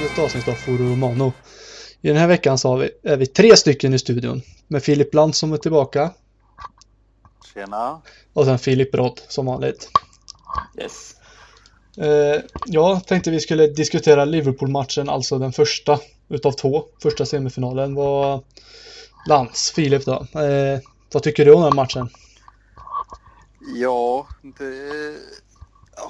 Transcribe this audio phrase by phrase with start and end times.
[0.00, 1.32] till ett avsnitt av Foro Romano.
[2.00, 4.42] I den här veckan så vi, är vi tre stycken i studion.
[4.68, 6.10] Med Filip Land som är tillbaka.
[7.54, 8.02] Tjena.
[8.32, 9.88] Och sen Filip Rodd som vanligt.
[10.78, 11.16] Yes.
[11.96, 16.84] Eh, jag tänkte vi skulle diskutera Liverpool-matchen, alltså den första utav två.
[17.02, 18.44] Första semifinalen var
[19.28, 20.40] Lands, Filip då.
[20.40, 20.80] Eh,
[21.12, 22.08] vad tycker du om den matchen?
[23.74, 24.26] Ja,
[24.58, 25.14] det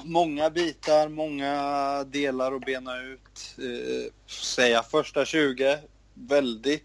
[0.05, 3.57] många bitar, många delar att bena ut.
[3.59, 5.79] Eh, säga första 20,
[6.15, 6.85] väldigt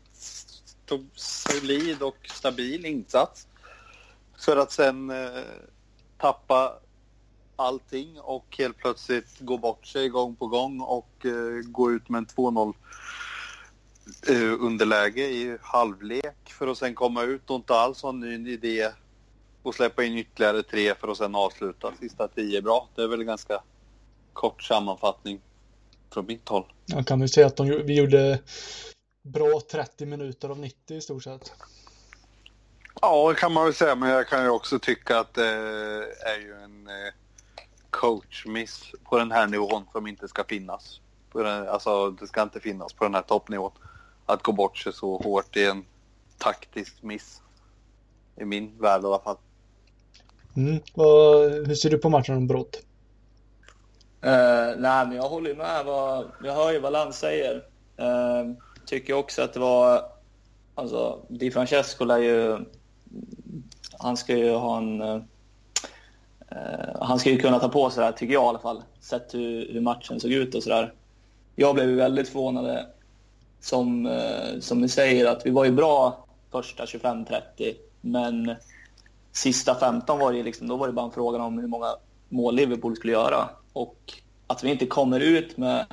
[1.15, 3.47] solid och stabil insats.
[4.45, 5.43] För att sen eh,
[6.17, 6.79] tappa
[7.55, 12.19] allting och helt plötsligt gå bort sig gång på gång och eh, gå ut med
[12.19, 18.19] en 2-0-underläge eh, i halvlek för att sen komma ut och inte alls ha en
[18.19, 18.91] ny idé
[19.65, 22.89] och släppa in ytterligare tre för att sen avsluta sista tio bra.
[22.95, 23.61] Det är väl en ganska
[24.33, 25.41] kort sammanfattning
[26.13, 26.65] från mitt håll.
[26.85, 28.39] Jag kan väl säga att de, vi gjorde
[29.21, 31.53] bra 30 minuter av 90 i stort sett.
[33.01, 35.49] Ja, det kan man väl säga, men jag kan ju också tycka att det
[36.25, 37.13] är ju en eh,
[37.89, 40.99] coachmiss på den här nivån som inte ska finnas.
[41.31, 43.71] På den, alltså, det ska inte finnas på den här toppnivån.
[44.25, 45.85] Att gå bort sig så hårt är en
[46.37, 47.41] taktisk miss.
[48.35, 49.37] I min värld i alla fall.
[50.55, 50.79] Mm.
[50.93, 52.81] Och hur ser du på matchen om Brott?
[54.25, 55.85] Uh, nej, men jag håller med.
[55.85, 57.55] Vad, jag hör ju vad Land säger.
[58.01, 58.53] Uh,
[58.85, 60.01] tycker också att det var...
[60.75, 62.65] Alltså, Di Francesco lär ju...
[63.99, 65.01] Han ska ju ha en...
[65.01, 65.21] Uh,
[67.01, 68.83] han ska ju kunna ta på sig det här, tycker jag i alla fall.
[68.99, 70.93] Sett hur, hur matchen såg ut och sådär.
[71.55, 72.85] Jag blev väldigt förvånad,
[73.59, 77.41] som, uh, som ni säger, att vi var ju bra första 25-30,
[78.01, 78.55] men
[79.35, 81.95] sista 15 var det liksom, då var det bara en fråga om hur många
[82.29, 83.49] mål Liverpool skulle göra.
[83.73, 84.13] Och
[84.47, 85.85] att vi inte kommer ut med...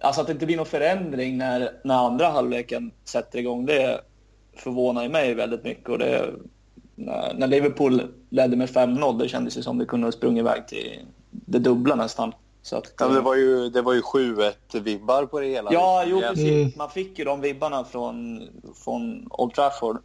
[0.00, 4.00] Alltså att det inte blir någon förändring när, när andra halvleken sätter igång, det
[4.56, 5.88] förvånar ju mig väldigt mycket.
[5.88, 6.34] Och det,
[6.94, 10.68] när, när Liverpool ledde med 5-0, det kändes det som det kunde ha sprungit iväg
[10.68, 11.00] till
[11.30, 12.32] det dubbla nästan.
[12.62, 15.72] Så att, ja, det var ju, det var ju 7-1-vibbar på det hela.
[15.72, 16.76] Ja, jo, precis.
[16.76, 18.42] Man fick ju de vibbarna från,
[18.84, 19.98] från Old Trafford.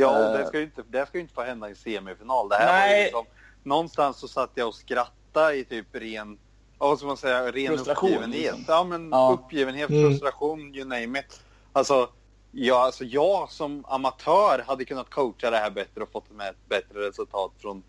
[0.00, 2.48] Ja, och det ska ju inte, det ska inte få hända i semifinal.
[2.48, 2.90] Det här Nej.
[2.90, 3.26] var ju liksom,
[3.62, 6.38] någonstans så satt jag och skrattade i typ ren,
[6.78, 8.32] vad ska man säga, ren uppgivenhet.
[8.32, 8.64] Liksom.
[8.68, 9.38] Ja, men ja.
[9.40, 10.10] uppgivenhet, mm.
[10.10, 10.74] frustration, mm.
[10.74, 11.40] you name it.
[11.72, 12.08] Alltså,
[12.50, 16.68] ja, alltså, jag som amatör hade kunnat coacha det här bättre och fått med ett
[16.68, 17.82] bättre resultat från,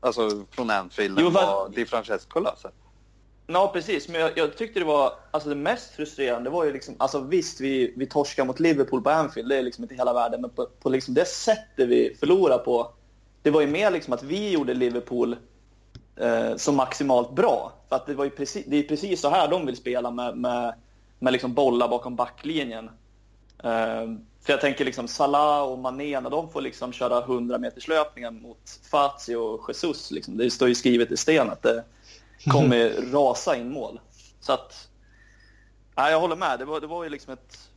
[0.00, 2.70] alltså, från Anfield än vad Di Francesco löser.
[3.52, 4.08] Ja, precis.
[4.08, 7.60] Men jag, jag, tyckte det var, alltså det mest frustrerande var ju liksom, alltså visst
[7.60, 10.66] vi, vi torskar mot Liverpool på Anfield, det är liksom inte hela världen, men på,
[10.82, 12.92] på liksom det sättet vi förlorar på,
[13.42, 15.36] det var ju mer liksom att vi gjorde Liverpool
[16.16, 17.72] eh, som maximalt bra.
[17.88, 20.36] För att det, var ju precis, det är precis så här de vill spela med,
[20.36, 20.74] med,
[21.18, 22.90] med liksom bollar bakom backlinjen.
[23.64, 24.06] Eh,
[24.42, 28.30] för jag tänker liksom Salah och Mané, när de får liksom köra 100 meters löpningar
[28.30, 31.84] mot Fazio och Jesus, liksom, det står ju skrivet i sten att det,
[32.44, 34.00] kommer rasa in mål.
[34.40, 34.88] Så att,
[35.96, 36.58] nej, jag håller med.
[36.58, 37.70] Det var, det var ju liksom ett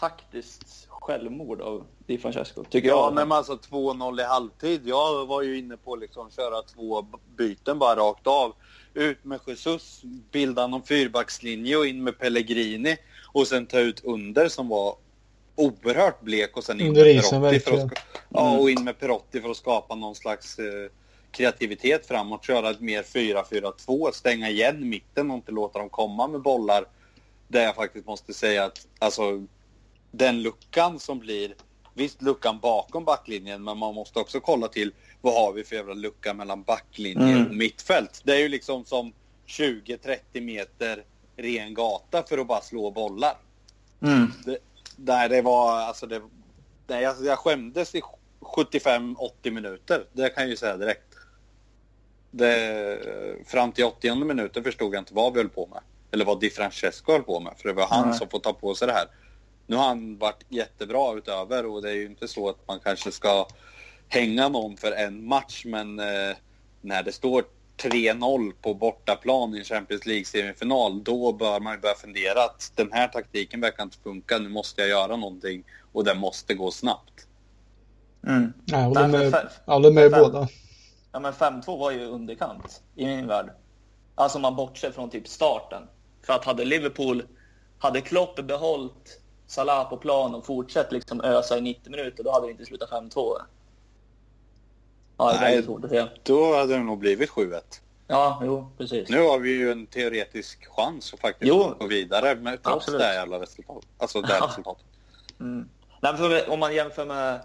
[0.00, 3.06] taktiskt självmord av Di Francesco, tycker ja, jag.
[3.06, 4.80] Ja, men alltså 2-0 i halvtid.
[4.84, 8.54] Jag var ju inne på att liksom köra två byten bara rakt av.
[8.94, 12.96] Ut med Jesus, bilda någon fyrbackslinje och in med Pellegrini
[13.32, 14.94] och sen ta ut under som var
[15.54, 17.92] oerhört blek och sen in med Perotti, för att,
[18.28, 20.90] ja, och in med Perotti för att skapa någon slags eh,
[21.32, 26.42] kreativitet framåt, köra ett mer 4-4-2, stänga igen mitten och inte låta dem komma med
[26.42, 26.84] bollar.
[27.48, 29.46] Där jag faktiskt måste säga att alltså,
[30.10, 31.54] den luckan som blir,
[31.94, 35.94] visst luckan bakom backlinjen, men man måste också kolla till vad har vi för jävla
[35.94, 37.46] lucka mellan backlinje mm.
[37.46, 38.20] och mittfält.
[38.24, 39.12] Det är ju liksom som
[39.46, 41.04] 20-30 meter
[41.36, 43.36] ren gata för att bara slå bollar.
[44.02, 44.32] Mm.
[44.44, 44.58] Det,
[44.96, 46.22] nej, det var alltså det,
[46.86, 48.00] nej, alltså jag skämdes i
[48.40, 51.09] 75-80 minuter, det kan jag ju säga direkt.
[52.30, 52.98] Det,
[53.46, 55.80] fram till 80 minuten förstod jag inte vad vi höll på med.
[56.10, 57.52] Eller vad Di Francesco höll på med.
[57.56, 58.18] För det var han Nej.
[58.18, 59.06] som får ta på sig det här.
[59.66, 63.12] Nu har han varit jättebra utöver och det är ju inte så att man kanske
[63.12, 63.46] ska
[64.08, 65.64] hänga någon för en match.
[65.66, 66.36] Men eh,
[66.80, 67.44] när det står
[67.82, 72.92] 3-0 på bortaplan i en Champions League-semifinal, då bör man ju börja fundera att den
[72.92, 77.26] här taktiken verkar inte funka, nu måste jag göra någonting och det måste gå snabbt.
[78.26, 78.52] Mm.
[78.64, 80.48] Ja, jag håller med, jag håller med båda.
[81.12, 83.50] Ja, men 5-2 var ju underkant i min värld.
[84.14, 85.82] Alltså man bortser från typ starten.
[86.22, 87.22] För att hade Liverpool,
[87.78, 92.46] hade Klopp behållit Salah på plan och fortsatt liksom ösa i 90 minuter, då hade
[92.46, 93.36] det inte slutat 5-2.
[95.16, 95.62] Ja, Nej,
[96.22, 97.60] då hade det nog blivit 7-1.
[98.06, 99.08] Ja, jo, precis.
[99.08, 101.74] Nu har vi ju en teoretisk chans att faktiskt Jo.
[101.78, 103.00] gå vidare med trots Absolut.
[103.00, 103.90] det här jävla resultatet.
[103.98, 104.84] Alltså det här resultatet.
[105.40, 105.68] Mm.
[106.00, 107.40] Nej, om man jämför med,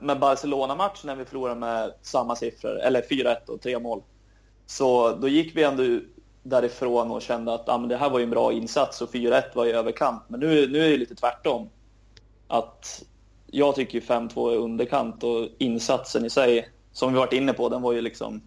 [0.00, 4.02] med Barcelona-matchen när vi förlorade med samma siffror, eller 4-1 och tre mål.
[4.66, 5.82] Så då gick vi ändå
[6.42, 9.42] därifrån och kände att ah, men det här var ju en bra insats och 4-1
[9.54, 10.22] var i överkant.
[10.28, 11.68] Men nu, nu är det lite tvärtom.
[12.48, 13.02] Att
[13.46, 17.82] jag tycker 5-2 är underkant och insatsen i sig, som vi varit inne på, den
[17.82, 18.42] var ju liksom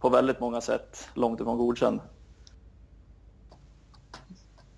[0.00, 2.00] på väldigt många sätt långt ifrån godkänd.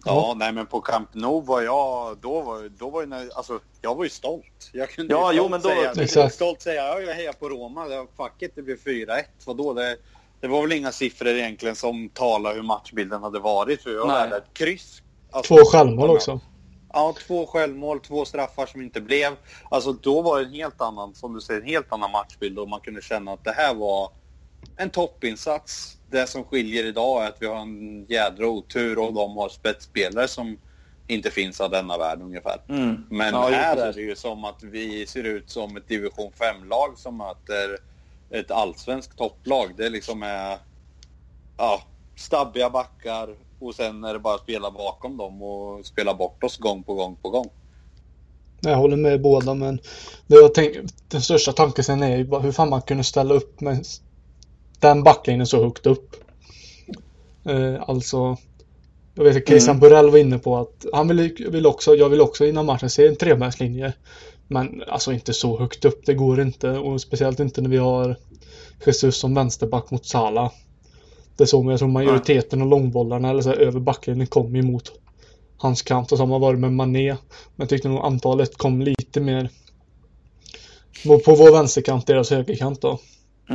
[0.04, 3.94] Ja, nej men på Camp Nou var jag, då var, då var jag, alltså jag
[3.94, 4.70] var ju stolt.
[4.72, 6.34] Jag kunde Ja, ju jo, men då- säga, Exakt.
[6.34, 9.22] stolt säga, ja jag hejar på Roma, det fuck it, det blev 4-1.
[9.46, 9.96] Vadå, det,
[10.40, 13.82] det var väl inga siffror egentligen som talar hur matchbilden hade varit.
[13.82, 14.20] För jag Nej.
[14.20, 15.02] hade ett kryss.
[15.31, 16.40] Alltså, Två självmål också.
[16.93, 19.32] Ja, två självmål, två straffar som inte blev.
[19.70, 22.69] Alltså då var det en helt annan, som du säger, en helt annan matchbild och
[22.69, 24.10] man kunde känna att det här var
[24.76, 25.96] en toppinsats.
[26.12, 30.29] Det som skiljer idag är att vi har en jädra otur och de har spetsspelare
[30.29, 30.59] som
[31.06, 32.61] inte finns av denna värld ungefär.
[32.69, 33.05] Mm.
[33.11, 36.99] Men Ja, här är det ju som att vi ser ut som ett division 5-lag
[36.99, 37.79] som möter
[38.31, 39.75] ett allsvenskt topplag.
[39.76, 40.59] Det liksom är
[41.56, 41.82] ja,
[42.17, 46.58] stabbiga backar och sen är det bara att spela bakom dem och spela bort oss
[46.58, 47.49] gång på gång på gång.
[48.61, 49.79] Jag håller med båda men
[50.26, 50.76] det jag tänk,
[51.08, 53.87] den största tanken sen är ju bara hur fan man kunde ställa upp med
[54.82, 56.17] den backlinjen så högt upp.
[57.44, 58.37] Eh, alltså
[59.14, 59.81] jag vet att Christian Mm.
[59.81, 63.06] Borrell var inne på att han vill, vill också, jag vill också innan matchen se
[63.06, 63.93] en trebackslinje.
[64.49, 68.17] Men alltså inte så högt upp, det går inte och speciellt inte när vi har
[68.87, 70.52] Jesus som vänsterback mot Salah.
[71.37, 74.56] Det är så, men jag tror majoriteten av långbollarna eller så här, över backlinjen kom
[74.56, 74.93] emot
[75.56, 77.08] hans kant och så har man varit med Mané.
[77.11, 77.19] Men
[77.56, 79.50] jag tyckte nog antalet kom lite mer
[81.05, 82.99] på vår vänsterkant, deras högerkant då.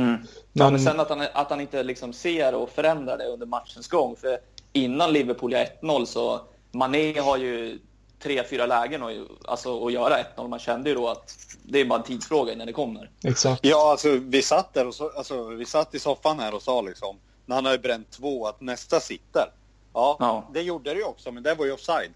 [0.02, 0.20] Mm.
[0.52, 3.46] Ja, Men, men sen att han, att han inte liksom ser och förändrar det under
[3.46, 4.16] matchens gång.
[4.16, 4.38] För
[4.72, 6.40] innan Liverpool gör 1-0 så
[6.72, 7.78] Mané har ju
[8.22, 9.10] tre, fyra lägen och,
[9.44, 10.48] alltså, att göra 1-0.
[10.48, 13.10] Man kände ju då att det är bara en tidsfråga innan det kommer.
[13.24, 13.64] exakt.
[13.64, 16.80] Ja, alltså vi satt där och så, alltså, vi satt i soffan här och sa
[16.80, 17.16] liksom
[17.46, 19.52] när han hade bränt två att nästa sitter.
[19.94, 20.50] Ja, Ja.
[20.54, 22.10] det gjorde det ju också, men det var ju offside.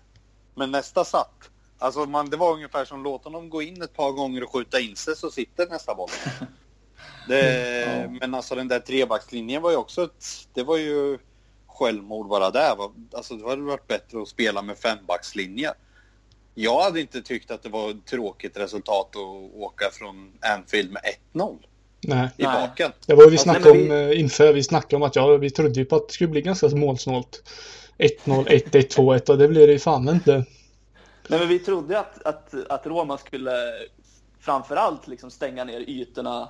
[0.54, 1.50] Men nästa satt.
[1.78, 4.80] Alltså man, det var ungefär som låta honom gå in ett par gånger och skjuta
[4.80, 6.08] in sig så sitter nästa boll.
[7.28, 8.08] Det, Ja.
[8.20, 10.24] Men alltså den där trebackslinjen var ju också ett,
[10.54, 11.18] det var ju
[11.66, 12.76] självmord bara där.
[13.12, 15.74] Alltså det hade varit bättre att spela med fembackslinje.
[16.54, 21.02] Jag hade inte tyckt att det var ett tråkigt resultat att åka från Anfield med
[21.32, 21.58] 1-0
[22.00, 22.28] Nej.
[22.36, 22.68] i Nej.
[22.68, 22.92] baken.
[23.06, 25.80] Det var ju vi snackade om eh, inför, vi snackade om att ja, vi trodde
[25.80, 27.42] ju på att det skulle bli ganska målsnålt.
[27.98, 30.32] 1-0, 1-1, 2-1 och det blev det ju fan inte.
[31.28, 33.52] Nej, men vi trodde att, att, att Roma skulle
[34.40, 36.48] framförallt liksom stänga ner ytorna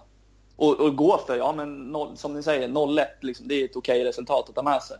[0.62, 3.76] och, och gå för, ja men noll, som ni säger, 0-1, liksom, det är ett
[3.76, 4.96] okej resultat att ta med sig.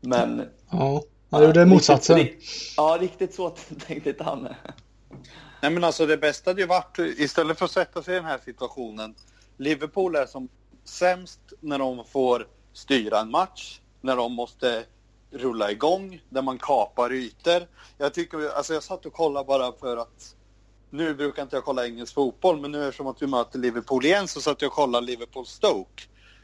[0.00, 0.48] Men...
[0.70, 2.16] Ja, han gjorde motsatsen.
[2.16, 3.50] Riktigt, ja, riktigt så
[3.86, 4.48] tänkte inte han.
[5.62, 8.24] Nej men alltså det bästa hade ju varit, istället för att sätta sig i den
[8.24, 9.14] här situationen,
[9.56, 10.48] Liverpool är som
[10.84, 14.84] sämst när de får styra en match, när de måste
[15.30, 17.62] rulla igång, där man kapar ytor.
[17.98, 20.34] Jag tycker, alltså jag satt och kollade bara för att
[20.90, 24.28] nu brukar inte jag kolla engelsk fotboll, men nu eftersom att vi möter Liverpool igen
[24.28, 26.02] så satt jag och kollade Liverpool Stoke.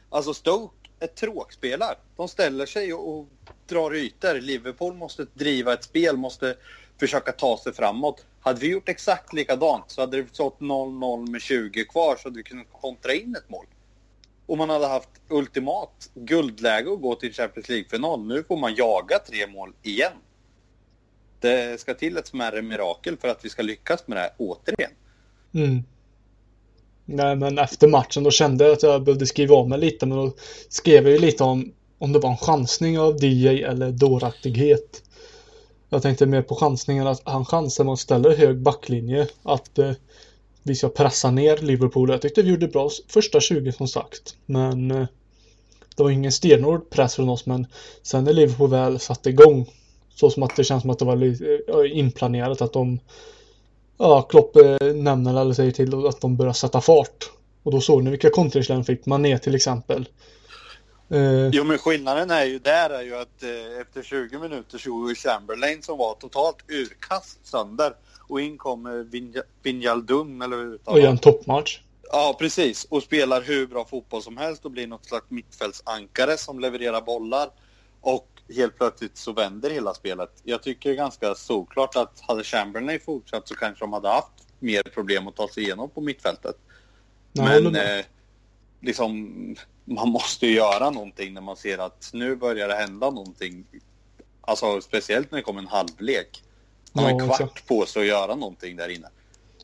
[0.09, 1.97] Alltså Stoke är tråkspelar.
[2.15, 3.27] De ställer sig och, och
[3.67, 4.41] drar ytor.
[4.41, 6.55] Liverpool måste driva ett spel, måste
[6.99, 8.25] försöka ta sig framåt.
[8.39, 12.37] Hade vi gjort exakt likadant så hade det stått 0-0 med 20 kvar så hade
[12.37, 13.65] vi kunnat kontra in ett mål.
[14.45, 18.25] Och man hade haft ultimat guldläge att gå till Champions League-final.
[18.25, 20.13] Nu får man jaga tre mål igen.
[21.45, 24.91] Det ska till ett smärre mirakel för att vi ska lyckas med det här återigen.
[25.53, 25.83] Mm.
[27.05, 30.17] Nej men efter matchen då kände jag att jag behövde skriva av mig lite men
[30.17, 30.33] då
[30.69, 35.03] skrev jag ju lite om om det var en chansning av DJ eller dåraktighet.
[35.89, 39.91] Jag tänkte mer på chansningen att han chansar med att ställa hög backlinje att eh,
[40.63, 42.09] vi ska pressa ner Liverpool.
[42.09, 44.35] Jag tyckte vi gjorde bra första 20 som sagt.
[44.45, 45.07] Men eh,
[45.95, 47.67] det var ingen stenhård press från oss men
[48.03, 49.65] sen när Liverpool väl satte igång
[50.15, 52.99] så som att det känns som att det var eh, inplanerat att de
[53.97, 57.31] Ja, Klopp eh, nämner eller säger till att de börjar sätta fart.
[57.63, 59.05] Och då såg ni vilka kontringslägen de fick.
[59.05, 60.09] Mané till exempel.
[61.09, 65.09] Eh, Jo men skillnaden är ju där är ju att eh, efter 20 minuter så
[65.09, 67.93] ju Chamberlain som var totalt urkast sönder.
[68.27, 71.11] Och in kommer Vinja- Wijnaldum eller hur och gör man?
[71.11, 71.79] en toppmatch.
[72.11, 76.59] Ja precis och spelar hur bra fotboll som helst och blir något slags mittfältsankare som
[76.59, 77.49] levererar bollar.
[78.01, 80.31] Och helt plötsligt så vänder hela spelet.
[80.43, 85.27] Jag tycker ganska såklart att hade Chamberlain fortsatt så kanske de hade haft mer problem
[85.27, 86.55] att ta sig igenom på mittfältet.
[87.39, 88.05] Håller Men eh,
[88.81, 93.65] liksom man måste ju göra någonting när man ser att nu börjar det hända någonting.
[94.41, 96.43] Alltså speciellt när det kommer en halvlek.
[96.93, 97.67] Man har Ja, en kvart exakt.
[97.67, 99.07] på sig att göra någonting där inne.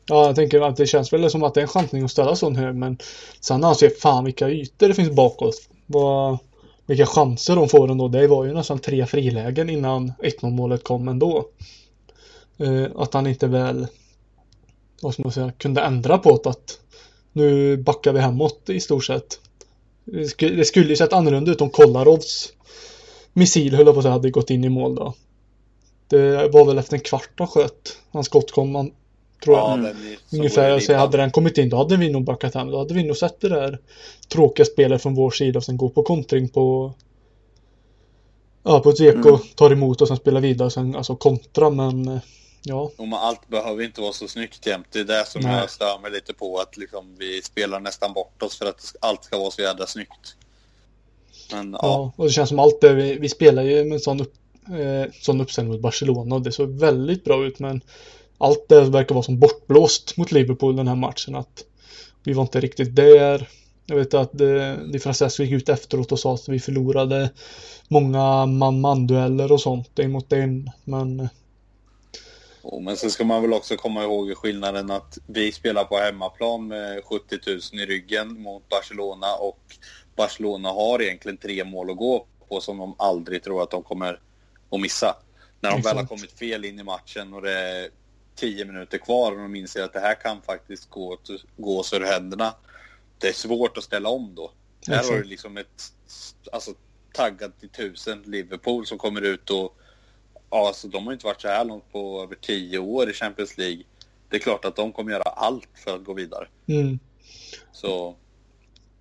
[0.06, 2.36] Ja, jag tänker att det känns väl som att det är en chansning att ställa
[2.36, 2.98] sån hög, men
[3.40, 5.54] sen när han ser fan vilka ytor det finns bakåt.
[5.86, 6.38] Vad,
[6.86, 8.08] vilka chanser de får ändå.
[8.08, 11.48] Det var ju nästan tre frilägen innan 1-0 målet kom ändå.
[12.58, 13.86] Eh, att han inte väl,
[15.02, 16.78] vad ska man säga, kunde ändra på det att
[17.32, 19.40] nu backar vi hemåt i stort sett.
[20.04, 22.52] Det skulle, det skulle ju sett annorlunda ut om Kolarovs...
[23.32, 25.14] missil, höll jag på att säga, hade gått in i mål då.
[26.08, 27.98] Det var väl efter en kvart han sköt.
[28.10, 28.92] Hans skott kom,
[29.44, 29.78] tror jag.
[29.78, 31.00] den är- så Ungefär, så ribban.
[31.00, 32.70] hade den kommit in då hade vi nog backat hem.
[32.70, 33.78] Då hade vi nog sett det där
[34.28, 36.92] tråkiga spelet från vår sida och sen gå på kontring på
[38.64, 39.40] Ja, på ett eko, Mm.
[39.54, 42.18] tar emot och sen spelar vidare och sen alltså kontra men eh,
[42.62, 42.90] ja.
[42.96, 44.86] Och man, allt behöver inte vara så snyggt jämt.
[44.92, 45.56] Det är det som Nej.
[45.60, 46.58] jag stör mig lite på.
[46.58, 50.36] Att liksom vi spelar nästan bort oss för att allt ska vara så jävla snyggt.
[51.52, 52.12] Men ja, ja.
[52.16, 54.34] Och det känns som allt det vi, vi spelar ju med en sån, upp,
[54.66, 57.80] eh, sån uppställning mot Barcelona och det såg väldigt bra ut men
[58.42, 61.64] allt det verkar vara som bortblåst mot Liverpool den här matchen att
[62.24, 63.48] vi var inte riktigt där.
[63.86, 67.30] Jag vet att eh, Di Francesco gick ut efteråt och sa att vi förlorade
[67.88, 70.70] många man-man-dueller och sånt en mot en.
[70.84, 71.28] Men
[72.62, 76.68] och, men så ska man väl också komma ihåg skillnaden att vi spelar på hemmaplan
[76.68, 79.60] med 70 000 i ryggen mot Barcelona och
[80.16, 84.20] Barcelona har egentligen tre mål att gå på som de aldrig tror att de kommer
[84.70, 85.16] att missa.
[85.60, 86.08] När de väl har Exakt.
[86.08, 87.90] kommit fel in i matchen och det
[88.34, 91.18] 10 minuter kvar och de inser att det här kan faktiskt gå,
[91.56, 92.54] gå oss ur händerna.
[93.18, 94.52] Det är svårt att ställa om då.
[94.86, 95.92] Här har du liksom ett
[96.52, 96.70] alltså,
[97.12, 99.76] taggat till tusen Liverpool som kommer ut och
[100.50, 103.58] ja, alltså, de har inte varit så här långt på över tio år i Champions
[103.58, 103.82] League.
[104.28, 106.48] Det är klart att de kommer göra allt för att gå vidare.
[106.66, 106.98] mm,
[107.72, 108.14] Så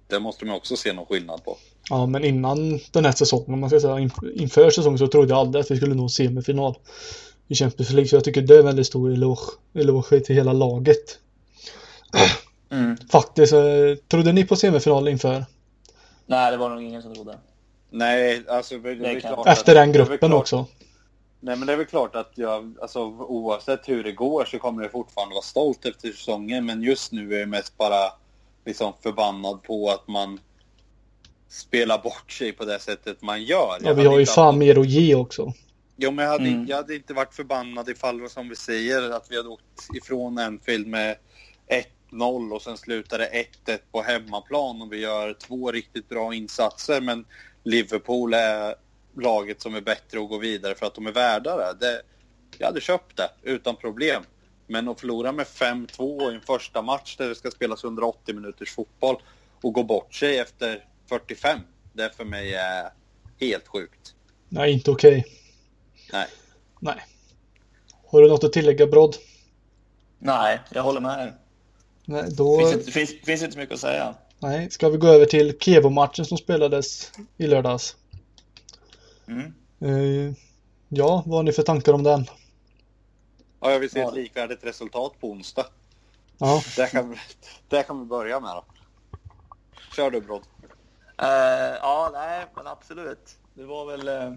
[0.07, 1.57] det måste man också se någon skillnad på.
[1.89, 5.37] ja, men innan den här säsongen, man ska säga inf- inför säsongen så trodde jag
[5.39, 6.75] aldrig att vi skulle nå semifinal
[7.51, 8.07] i Champions League.
[8.07, 11.19] Så jag tycker det är väldigt stor eloge, eloge till hela laget.
[12.71, 12.97] Mm.
[13.11, 13.59] Faktiskt, eh,
[14.07, 15.45] trodde ni på semifinal inför?
[16.25, 17.37] Nej, det var nog ingen som trodde.
[17.89, 20.65] Nej, alltså det är Det kan- klart Efter den är gruppen också.
[21.39, 24.81] Nej, men det är väl klart att jag, alltså oavsett hur det går så kommer
[24.83, 26.65] jag fortfarande vara stolt efter säsongen.
[26.65, 28.11] Men just nu är jag mest bara
[28.65, 30.39] liksom förbannad på att man
[31.49, 33.77] spelar bort sig på det sättet man gör.
[33.81, 35.53] Ja, Jag vi har ju fan mer att ge också.
[36.03, 36.65] Jo, men jag hade, Mm.
[36.67, 40.87] jag hade inte varit förbannad ifall, som vi säger, att vi hade åkt ifrån Anfield
[40.87, 41.17] med
[42.11, 43.29] 1-0 och sen slutar det
[43.65, 47.01] 1-1 på hemmaplan och vi gör två riktigt bra insatser.
[47.01, 47.25] Men
[47.63, 48.75] Liverpool är
[49.21, 52.01] laget som är bättre och går vidare för att de är värda det.
[52.57, 54.23] Jag hade köpt det utan problem.
[54.67, 58.71] Men att förlora med 5-2 i en första match där det ska spelas 180 minuters
[58.71, 59.21] fotboll
[59.61, 61.59] och gå bort sig efter 45,
[61.93, 62.89] det för mig är
[63.39, 64.15] helt sjukt.
[64.49, 65.25] Nej, inte okej.
[66.13, 66.27] Nej.
[66.79, 67.01] Nej.
[68.07, 69.15] Har du något att tillägga Brodd?
[70.19, 71.33] Nej, jag håller med.
[72.05, 72.57] Nej, Det då...
[72.59, 74.15] finns, inte, finns, finns inte mycket att säga.
[74.39, 77.95] Nej, ska vi gå över till Kevo-matchen som spelades i lördags?
[79.27, 79.53] Mm.
[79.79, 80.33] Eh,
[80.89, 82.25] ja, vad har ni för tankar om den?
[83.59, 85.65] Ja, jag vill se ett likvärdigt resultat på onsdag.
[86.37, 87.17] Ja, Där kan, vi-
[87.67, 88.65] där kan vi börja med då.
[89.95, 90.43] Kör du Brodd.
[91.17, 91.27] Eh,
[91.81, 93.35] ja, nej, men absolut.
[93.53, 94.33] Det var väl eh,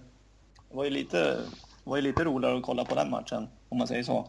[0.75, 1.41] det var ju lite,
[1.85, 4.29] var ju lite roligare att kolla på den matchen, om man säger så.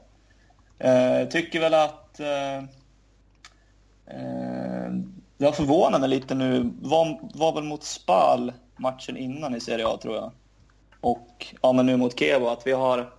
[0.80, 2.58] Eh, tycker väl att eh,
[4.06, 4.92] eh,
[5.38, 6.72] det har förvånat mig lite nu.
[6.82, 10.32] Var, var väl mot Spal matchen innan i Serie A, tror jag.
[11.02, 13.14] Och ja, men nu mot Kevo, att vi har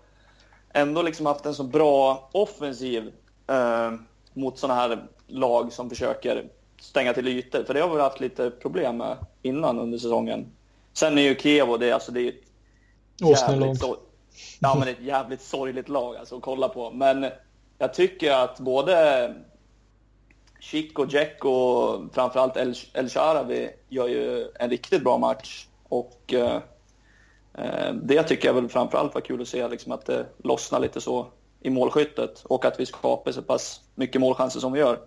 [0.72, 3.12] ändå liksom haft en så bra offensiv
[3.46, 3.92] eh,
[4.34, 6.44] mot sådana här lag som försöker
[6.80, 7.64] stänga till ytor.
[7.64, 10.46] För det har vi haft lite problem med innan under säsongen.
[10.92, 12.45] Sen är ju Kevo, det, alltså, det är ett
[13.22, 13.76] Åsnelag.
[13.76, 13.98] sor-
[14.60, 16.90] ja, men ett jävligt sorgligt lag alltså, att kolla på.
[16.90, 17.26] Men
[17.78, 19.34] jag tycker att både
[20.60, 25.66] Chico, Jack och framförallt El, El Sharawi gör ju en riktigt bra match.
[25.88, 26.60] Och eh,
[27.54, 31.00] eh, det tycker jag väl framförallt var kul att se, liksom att det lossnar lite
[31.00, 31.26] så
[31.60, 34.98] i målskyttet och att vi skapar så pass mycket målchanser som vi gör.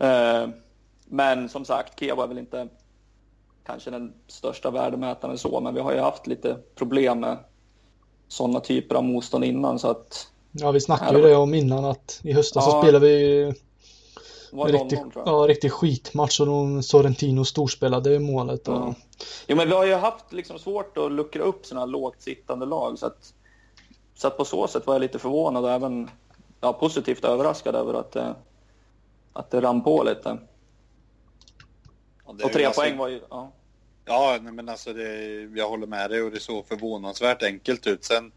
[0.00, 0.48] Eh,
[1.04, 2.68] men som sagt, Kia är väl inte
[3.66, 7.38] kanske den största värdemätaren så, men vi har ju haft lite problem med
[8.28, 12.20] sådana typer av motstånd innan så att ja vi snackade ju det om innan att
[12.22, 12.82] i höstas så Ja.
[12.82, 13.52] spelade vi
[14.52, 18.68] var en 0-0 riktig, ja, riktig skitmatch och de Sorrentino storspelade målet.
[18.68, 18.94] Och, Ja.
[19.46, 22.98] Jo, men vi har ju haft liksom svårt att luckra upp sådana lågt sittande lag
[22.98, 23.34] så att,
[24.14, 26.10] så att på så sätt var jag lite förvånad och även
[26.60, 28.16] ja, positivt överraskad över att
[29.32, 30.38] att det rann på lite.
[32.32, 33.20] Ja, det Och tre alltså- poäng var ju...
[33.30, 33.52] Ja.
[34.04, 38.04] Ja, nej, men alltså det, jag håller med dig och det såg förvånansvärt enkelt ut.
[38.04, 38.32] Sen,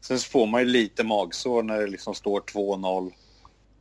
[0.00, 3.12] sen får man ju lite magsår när det liksom står 2-0.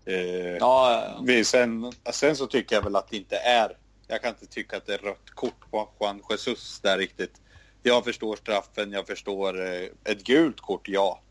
[0.05, 0.15] Eh,
[0.59, 3.77] Ja, ja, sen, sen så tycker jag väl att det inte är...
[4.07, 7.41] Jag kan inte tycka att det är rött kort på Juan Jesus där riktigt.
[7.83, 11.21] Jag förstår straffen, jag förstår eh, ett gult kort, ja.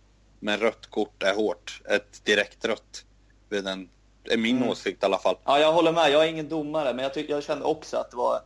[0.40, 1.82] Men rött kort är hårt.
[1.90, 3.04] Ett direkt rött.
[3.48, 3.88] Vid den,
[4.30, 4.68] är min Mm.
[4.68, 5.36] åsikt i alla fall.
[5.44, 6.10] ja, jag håller med.
[6.10, 8.40] Jag är ingen domare, men jag, tyck, jag kände också att det var...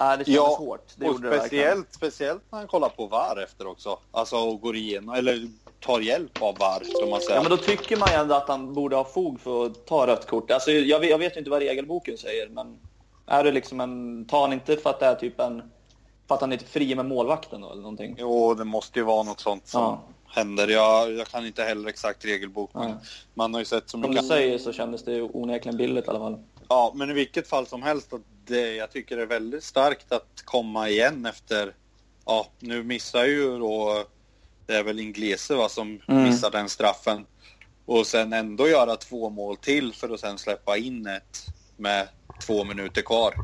[0.00, 0.92] Nej, det kändes Ja, hårt.
[0.96, 3.98] Det och gjorde det speciellt, speciellt när han kollar på VAR efter också.
[4.10, 5.48] Alltså och går igenom, eller
[5.80, 7.34] tar hjälp av VAR, som man säger.
[7.34, 10.06] Ja, men då tycker man ju ändå att han borde ha fog för att ta
[10.06, 10.50] rött kort.
[10.50, 12.78] Alltså, jag, vet, jag vet ju inte vad regelboken säger, men
[13.26, 14.24] är det liksom en...
[14.26, 15.62] Tar han inte för att det är typ en...
[16.28, 18.16] För att han är fri med målvakten då, eller någonting?
[18.18, 20.02] Jo, det måste ju vara något sånt som Ja.
[20.34, 20.68] Händer.
[20.68, 23.00] Jag, jag kan inte heller exakt regelbok, men Ja.
[23.34, 24.22] man har ju sett så Som mycket.
[24.22, 26.38] du säger så kändes det onekligen billigt i alla fall.
[26.68, 30.12] Ja, men i vilket fall som helst, att det, jag tycker det är väldigt starkt
[30.12, 31.74] att komma igen efter...
[32.26, 34.04] Ja, nu missar ju då...
[34.66, 36.22] Det är väl Inglese va, som Mm.
[36.22, 37.26] missar den straffen.
[37.86, 42.08] Och sen ändå göra två mål till för att sen släppa in ett med
[42.46, 43.34] två minuter kvar.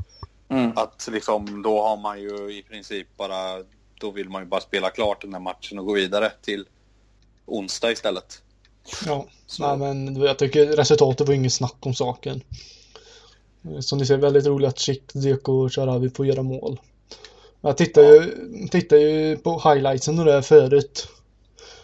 [0.49, 0.73] Mm.
[0.77, 3.65] Att liksom, då har man ju i princip bara...
[4.01, 6.67] Då vill man ju bara spela klart den här matchen och gå vidare till
[7.47, 8.43] onsdag istället.
[9.07, 12.43] Ja, Så- nej, men jag tycker resultatet var inget snack om saken.
[13.81, 16.81] Som ni ser, väldigt roligt att Schick, Dzeko och Sharawi får göra mål.
[17.61, 18.35] Jag tittar ju,
[18.71, 21.09] tittar ju på highlightsen och det förut.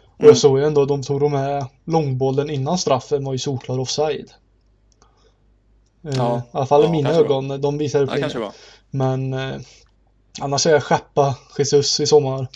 [0.04, 0.28] Och Mm.
[0.28, 3.78] jag såg ju ändå att de tog de här långbollen innan straffen var ju solklar
[3.78, 4.30] offside.
[6.04, 6.38] Eh, Ja.
[6.38, 7.60] I alla fall i Ja, mina ögon.
[7.60, 8.38] De visar upp Ja, det.
[8.38, 8.52] var.
[8.90, 9.56] Men eh,
[10.40, 12.46] annars är jag skeppa Jesus i sommar.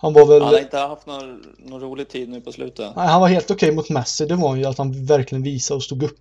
[0.00, 0.42] Han var väl...
[0.42, 2.96] Han har inte haft någon, någon rolig tid nu på slutet.
[2.96, 4.26] Nej, han var helt okej mot Messi.
[4.26, 6.18] Det var ju att han verkligen visade och stod upp.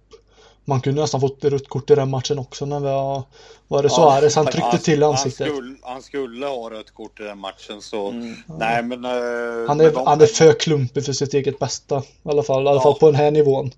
[0.66, 3.24] Man kunde nästan fått rött kort i den matchen också när vi var,
[3.68, 5.48] var det Ja, Suarez han tryckte till i ansiktet.
[5.48, 8.10] Han skulle, han skulle ha rött kort i den matchen så...
[8.10, 8.36] Mm.
[8.46, 9.06] Nej men...
[9.06, 11.98] eh, Han är, de han är för klumpig för sitt eget bästa.
[12.00, 12.82] I alla fall, i alla Ja.
[12.84, 13.72] fall på den här nivån.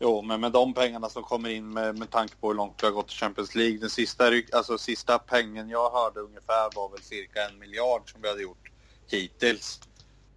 [0.00, 2.86] Jo, men med de pengarna som kommer in med, med tanke på hur långt vi
[2.86, 3.78] har gått i Champions League.
[3.78, 8.28] Den sista, alltså, sista pengen jag hörde ungefär var väl cirka en miljard som vi
[8.28, 8.70] hade gjort
[9.12, 9.80] hittills.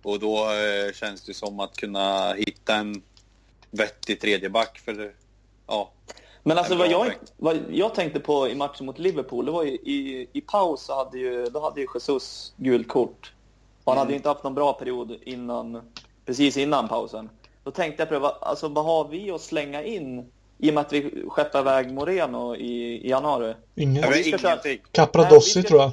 [0.03, 3.01] Och då eh, känns det som att kunna hitta en
[3.71, 5.13] vettig tredjeback för
[5.67, 5.91] ja.
[6.43, 9.71] Men alltså vad jag, vad jag tänkte på i matchen mot Liverpool, det var ju
[9.71, 13.33] i, i paus så hade ju, då hade ju Jesus gult kort.
[13.83, 15.81] Och han hade ju inte haft någon bra period innan,
[16.25, 17.29] precis innan pausen.
[17.63, 20.81] Då tänkte jag på det, alltså, vad har vi att slänga in i och med
[20.81, 23.53] att vi skeppar iväg Moreno i, i januari?
[24.23, 24.77] Ska köra-.
[24.91, 25.91] Capradossi Nej, vi ska- tror jag.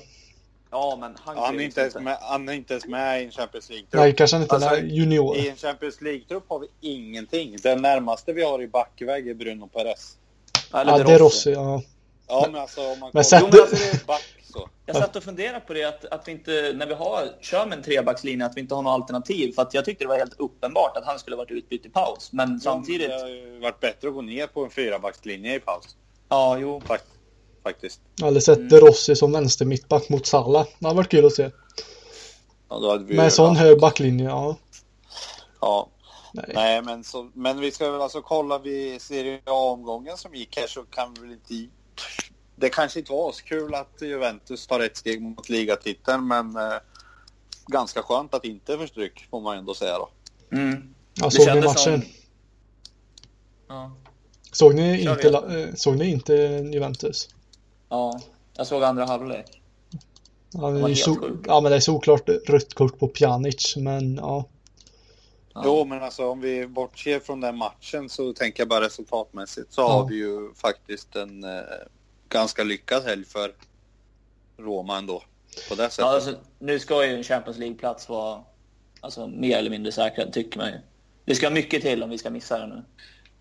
[0.71, 3.23] Ja, men han, Ja, han, är inte ens inte- med, han är inte ens med
[3.23, 4.01] i en Champions League-trupp.
[4.01, 4.55] Nej, kanske inte.
[4.55, 5.37] Alltså, junior.
[5.37, 7.57] I en Champions League-trupp har vi ingenting.
[7.63, 10.17] Den närmaste vi har i backväg är Bruno Perez.
[10.75, 11.53] Eller Ja, De det är Rossi.
[11.53, 11.83] Ja.
[12.29, 14.69] Ja, men alltså om man Men kollar sätt- Jo, men alltså, det, back så.
[14.87, 17.79] Jag satt och funderade på det, att, att vi inte, när vi har, kör med
[17.79, 19.53] en trebackslinje, att vi inte har något alternativ.
[19.53, 22.33] För att jag tyckte det var helt uppenbart att han skulle varit utbytt i paus.
[22.33, 23.09] Men samtidigt...
[23.09, 25.97] Det har ju varit bättre att gå ner på en fyrabackslinje i paus.
[26.29, 26.83] Ja, jo.
[26.87, 26.99] Fak-
[27.67, 28.01] faktiskt.
[28.23, 28.69] Eller sett Mm.
[28.69, 30.67] De Rossi som vänster mittback mot Salah.
[30.79, 31.51] Det hade varit kul att se.
[32.69, 34.57] Ja, då hade vi Med en sån hög backlinje, ja.
[35.61, 35.89] Ja.
[36.33, 36.51] Nej.
[36.55, 40.67] Nej, men, så, men vi ska väl alltså kolla vid Serie A-omgången som gick här
[40.67, 41.73] så kan vi väl inte...
[42.57, 46.79] Det kanske inte var så kul att Juventus tar ett steg mot ligatiteln, men eh,
[47.67, 50.09] ganska skönt att inte få stryk, får man ändå säga då.
[50.53, 50.95] Mm.
[51.15, 51.77] Ja, såg ni matchen?
[51.77, 52.03] som-
[53.69, 53.93] Ja.
[54.53, 56.33] Såg ni inte, eh, såg ni inte
[56.73, 57.29] Juventus?
[57.89, 58.21] Ja,
[58.57, 59.63] jag såg andra halvlek.
[60.53, 64.45] Ja, det är so- ja men det är såklart rött kort på Pjanic, men ja.
[65.55, 65.63] Ja.
[65.65, 69.81] Jo, men alltså om vi bortser från den matchen så tänker jag bara resultatmässigt så
[69.81, 69.89] Ja.
[69.89, 71.61] har vi ju faktiskt en eh,
[72.29, 73.53] ganska lyckad helg för
[74.59, 75.23] Roma ändå.
[75.69, 75.99] På det sättet.
[75.99, 78.41] Ja, alltså, nu ska ju en Champions League-plats vara
[79.01, 80.79] alltså, mer eller mindre säkrad, tycker man ju.
[81.25, 82.83] Det ska mycket till om vi ska missa det nu.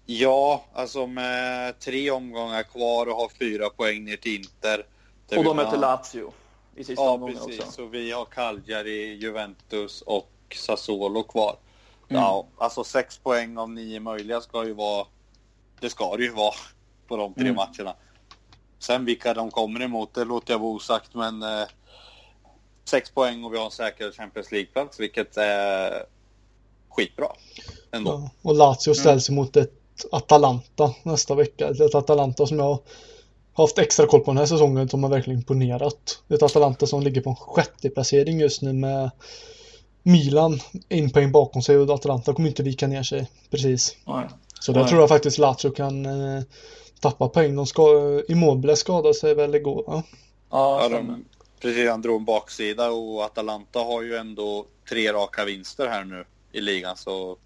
[0.05, 4.85] Ja, alltså med tre omgångar kvar och ha fyra poäng ner till Inter.
[5.27, 6.31] där Och de möter har- Lazio
[6.75, 7.59] i sista Ja, omgången precis.
[7.59, 7.71] också.
[7.71, 11.55] Så vi har Cagliari, Juventus och Sassuolo kvar.
[12.09, 12.21] Mm.
[12.21, 15.05] Ja, alltså sex poäng av nio möjliga ska ju vara...
[15.79, 16.53] Det ska det ju vara
[17.07, 17.55] på de tre Mm.
[17.55, 17.95] matcherna.
[18.79, 21.67] Sen vilka de kommer emot, det låter jag vara osagt, men eh,
[22.85, 26.03] sex poäng och vi har en säker Champions League-plats, vilket är
[26.89, 27.27] skitbra.
[27.91, 28.11] Ändå.
[28.11, 28.29] ja.
[28.49, 29.73] Och Lazio ställs emot ett
[30.12, 31.69] Atalanta nästa vecka.
[31.69, 32.79] Ett Atalanta som jag har
[33.53, 36.21] haft extra koll på den här säsongen som har verkligen imponerat.
[36.29, 39.12] Ett Atalanta som ligger på en sjätte placering just nu med
[40.03, 43.97] Milan en poäng bakom sig och Atalanta kommer inte vika ner sig precis.
[44.08, 44.27] Nej.
[44.60, 44.89] Så där Nej.
[44.89, 46.43] tror jag faktiskt Lazio kan eh,
[46.99, 47.55] tappar poäng.
[47.55, 50.03] De ska, Immobile skadade sig väl igår va?
[50.51, 51.25] Ja, Ja, de,
[51.62, 56.25] precis, han drog en baksida och Atalanta har ju ändå tre raka vinster här nu
[56.51, 57.38] i ligan så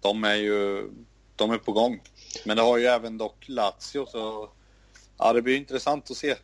[0.00, 0.90] de är ju
[1.36, 2.00] de är på gång.
[2.44, 4.48] Men det har ju även dock Lazio så
[5.18, 6.34] ja, det blir intressant att se.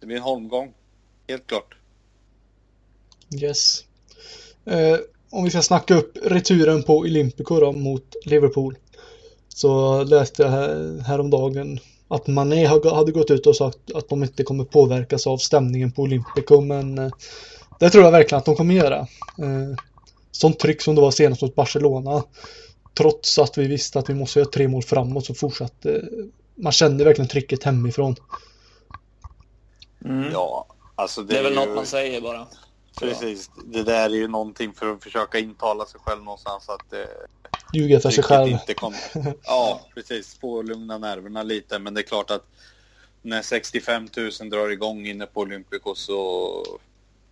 [0.00, 0.72] Det blir en holmgång,
[1.28, 1.74] helt klart.
[3.42, 3.84] Yes.
[4.64, 4.98] Eh,
[5.30, 8.76] om vi ska snacka upp returen på Olympico då mot Liverpool.
[9.48, 14.42] Så läste jag här, häromdagen att Mané hade gått ut och sagt att de inte
[14.42, 17.10] kommer påverkas av stämningen på Olympico men eh,
[17.78, 18.98] det tror jag verkligen att de kommer göra.
[19.38, 19.76] Eh,
[20.30, 22.22] sånt tryck som det var senast mot Barcelona.
[22.94, 26.08] Trots att vi visste att vi måste göra tre mål framåt så fortsatte
[26.54, 28.16] man kände verkligen trycket hemifrån.
[30.04, 30.32] Mm.
[30.32, 32.46] Ja, alltså det, Det är väl ju, något man säger bara.
[32.98, 37.00] Precis, det där är ju någonting för att försöka intala sig själv någonstans att eh,
[37.74, 38.50] Ljuga för sig själv.
[38.50, 39.00] inte kommer.
[39.44, 40.38] Ja, precis.
[40.40, 41.78] Få lugna nerverna lite.
[41.78, 42.46] Men det är klart att
[43.22, 44.08] när 65
[44.40, 46.64] 000 drar igång inne på Olympico så...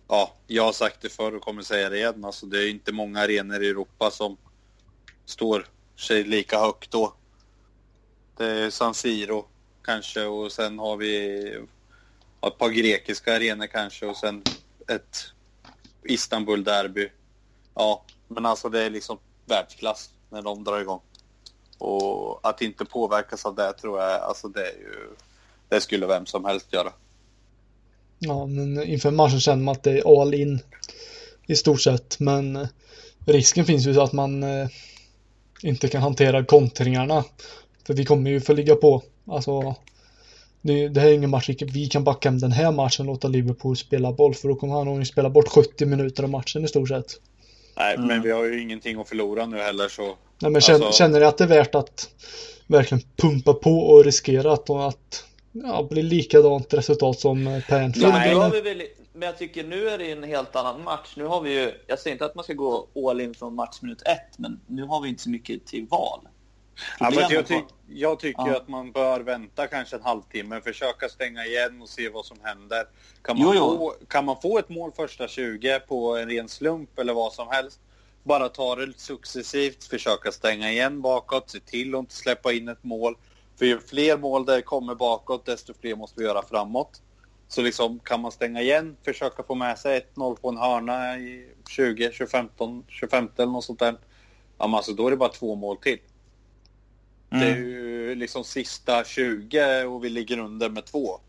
[0.07, 2.25] Ja, jag har sagt det förr och kommer säga det igen.
[2.25, 4.37] Alltså, det är inte många arenor i Europa som
[5.29, 7.13] står sig lika högt då.
[8.37, 9.45] Det är San Siro
[9.81, 11.45] kanske och sen har vi
[12.47, 14.43] ett par grekiska arenor kanske och sen
[14.87, 15.17] ett
[16.03, 17.09] Istanbul-derby.
[17.75, 21.01] Ja, men alltså det är liksom världsklass när de drar igång.
[21.77, 25.09] Och att inte påverkas av det tror jag, alltså det är ju...
[25.69, 26.93] Det skulle vem som helst göra.
[28.19, 30.59] Ja, men inför matchen känner man att det är all in
[31.45, 32.19] i stort sett.
[32.19, 32.67] Men
[33.25, 34.67] risken finns ju så att man eh,
[35.63, 37.23] inte kan hantera kontringarna.
[37.87, 39.01] För vi kommer ju få ligga på.
[39.27, 39.75] Alltså,
[40.61, 43.27] det, det här är ingen match vi kan backa hem den här matchen och låta
[43.27, 44.35] Liverpool spela boll.
[44.35, 47.05] För då kommer han nog spela bort 70 minuter av matchen i stort sett.
[47.77, 48.07] Nej, Mm.
[48.07, 50.15] men vi har ju ingenting att förlora nu heller så...
[50.41, 52.09] Nej, men känner, Alltså- känner ni att det är värt att
[52.67, 57.91] verkligen pumpa på och riskera att, att ja, bli likadant resultat som men, Nej.
[57.95, 58.81] nu har vi väl,
[59.19, 61.13] men jag tycker nu är det en helt annan match.
[61.17, 64.01] Nu har vi ju, jag säger inte att man ska gå all in från matchminut
[64.01, 66.27] ett, men nu har vi inte så mycket till val.
[66.99, 68.57] Ja, men jag, ty jag tycker Ja.
[68.57, 72.85] att man bör vänta kanske en halvtimme, försöka stänga igen och se vad som händer.
[73.21, 73.77] Kan man, Jo, jo.
[73.77, 77.47] Få, kan man få ett mål första 20 på en ren slump eller vad som
[77.47, 77.79] helst,
[78.23, 82.83] bara ta det successivt, försöka stänga igen bakåt, se till att inte släppa in ett
[82.83, 83.15] mål.
[83.57, 87.01] För ju fler mål det kommer bakåt, desto fler måste vi göra framåt.
[87.51, 91.49] Så liksom, kan man stänga igen, försöka få med sig 1-0 på en hörna i
[91.69, 92.49] 20, 25,
[92.87, 93.97] 25 eller något sånt där.
[94.57, 95.99] Ja, men alltså då är det bara två mål till.
[97.29, 97.69] Det är Mm.
[97.69, 101.19] ju liksom sista 20 och vi ligger under med två.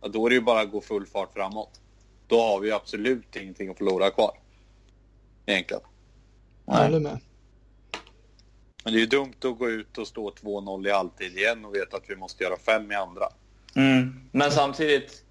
[0.00, 1.80] Ja, då är det ju bara att gå full fart framåt.
[2.26, 4.38] Då har vi ju absolut ingenting att förlora kvar.
[5.46, 5.82] Egentligen.
[6.66, 7.20] Jag håller med.
[8.84, 11.74] Men det är ju dumt att gå ut och stå 2-0 i halvtid igen och
[11.74, 13.28] veta att vi måste göra fem i andra.
[13.74, 14.20] Mm.
[14.32, 15.24] Men samtidigt,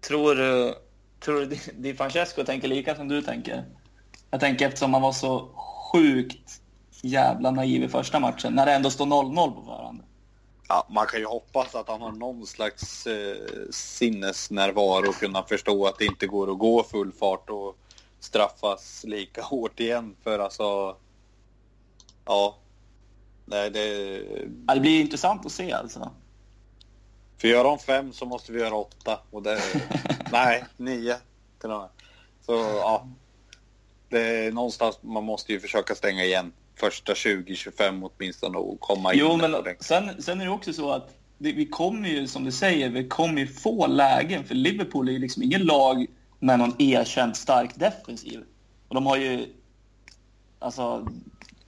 [0.00, 0.74] tror du,
[1.20, 3.64] tror du Di Francesco tänker lika som du tänker?
[4.30, 5.48] Jag tänker eftersom han var så
[5.92, 6.60] sjukt
[7.02, 10.02] jävla naiv i första matchen, när det ändå står 0-0 på förhand.
[10.68, 13.36] Ja, man kan ju hoppas att han har någon slags eh,
[13.70, 17.76] sinnesnärvaro och kunna förstå att det inte går att gå full fart och
[18.20, 20.16] straffas lika hårt igen.
[20.22, 20.96] För alltså...
[22.24, 22.56] Ja.
[23.44, 24.22] Nej, det...
[24.66, 26.10] Ja, det blir intressant att se alltså.
[27.40, 29.20] För gör de fem så måste vi göra åtta.
[29.30, 29.58] Och det,
[30.32, 31.16] nej, nio
[31.60, 31.88] till och med.
[32.46, 33.08] Så ja.
[34.08, 36.52] Det är någonstans man måste ju försöka stänga igen.
[36.76, 39.20] Första 20-25 åtminstone och komma in.
[39.20, 42.52] Jo, men sen, sen är det också så att det, vi kommer ju, som du
[42.52, 44.44] säger, vi kommer ju få lägen.
[44.44, 46.06] För Liverpool är ju liksom ingen lag
[46.38, 48.44] med någon erkänt stark defensiv.
[48.88, 49.46] Och de har ju,
[50.58, 51.08] alltså,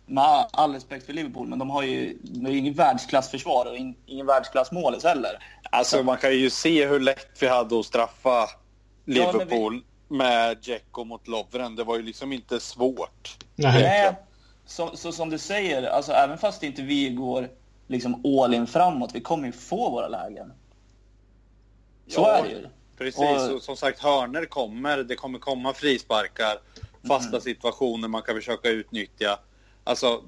[0.06, 3.76] med all respekt för Liverpool, men de har ju, de har ju ingen världsklassförsvar och
[3.76, 5.44] in, ingen världsklassmålis heller.
[5.70, 8.48] Alltså man kan ju se hur lätt vi hade att straffa Ja,
[9.04, 11.76] men vi- Liverpool med Dzeko mot Lovren.
[11.76, 13.36] Det var ju liksom inte svårt.
[13.56, 13.82] Nej.
[13.82, 14.14] Nej,
[14.66, 17.48] så, så som du säger, alltså även fast inte vi går
[17.86, 20.52] liksom all in framåt, vi kommer ju få våra lägen.
[22.08, 22.66] Så Ja, är det ju.
[22.98, 24.98] Precis, Och- och som sagt hörner kommer.
[24.98, 26.58] Det kommer komma frisparkar.
[27.08, 27.40] Fasta Mm.
[27.40, 29.38] situationer man kan försöka utnyttja.
[29.84, 30.22] Alltså,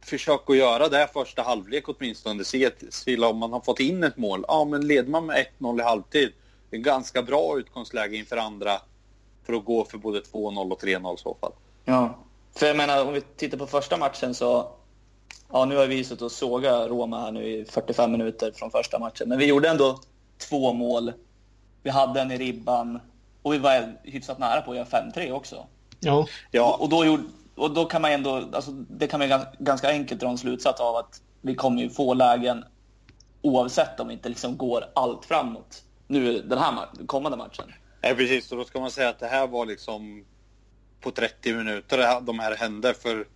[0.00, 2.44] försök att göra det första halvlek åtminstone.
[2.44, 2.70] Se
[3.04, 4.44] till om man har fått in ett mål.
[4.48, 6.32] Ja, men leder man med 1-0 i halvtid.
[6.70, 8.72] Det är ganska bra utgångsläge inför andra.
[9.46, 11.52] För att gå för både 2-0 och 3-0 i så fall.
[11.84, 12.18] Ja,
[12.54, 14.72] för jag menar om vi tittar på första matchen så...
[15.52, 18.98] Ja, nu har vi suttit och såga Roma här nu i 45 minuter från första
[18.98, 19.28] matchen.
[19.28, 20.00] Men vi gjorde ändå
[20.38, 21.12] två mål.
[21.82, 23.00] Vi hade en i ribban
[23.42, 25.66] och vi var hyfsat nära på att göra 5-3 också.
[26.00, 27.22] Ja, Ja, Och, då gjorde,
[27.56, 28.36] och då kan man ändå...
[28.52, 31.90] Alltså, det kan man gans- ganska enkelt dra en slutsats av att vi kommer ju
[31.90, 32.64] få lägen
[33.42, 37.72] oavsett om vi inte liksom går allt framåt nu den här ma- kommande matchen.
[38.02, 38.52] Nej, precis.
[38.52, 40.24] Och då ska man säga att det här var liksom
[41.00, 42.94] på 30 minuter de här hände.
[42.94, 43.26] För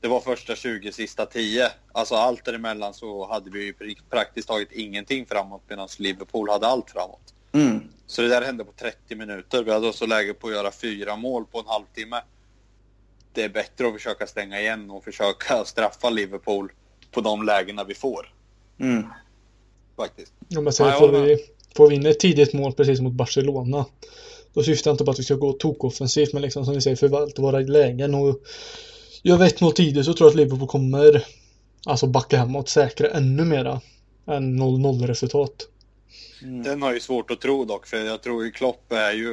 [0.00, 1.70] det var första 20, sista 10.
[1.92, 3.74] Alltså allt däremellan så hade vi ju
[4.10, 7.34] praktiskt taget ingenting framåt medan Liverpool hade allt framåt.
[7.52, 7.80] Mm.
[8.06, 9.64] Så det där hände på 30 minuter.
[9.64, 12.20] Vi hade också läge på att göra fyra mål på en halvtimme.
[13.34, 16.72] Det är bättre att försöka stänga igen och försöka straffa Liverpool
[17.10, 18.32] på de lägena vi får.
[18.80, 19.04] Mm.
[19.96, 20.32] Faktiskt.
[20.48, 21.38] Ja, jag får, håller vi,
[21.76, 23.86] får vi in ett tidigt mål precis mot Barcelona
[24.52, 26.96] Då syftar jag inte på att vi ska gå tokoffensivt men liksom som ni säger
[26.96, 28.42] förvalta våra lägen och
[29.22, 31.26] Gör vi ett mål tidigt så tror jag att Liverpool kommer
[31.86, 33.80] Alltså backa hemåt säkra ännu mera
[34.26, 35.68] Än 0-0 resultat
[36.44, 36.62] Mm.
[36.62, 39.30] Den har ju svårt att tro dock, för jag tror ju Klopp är ju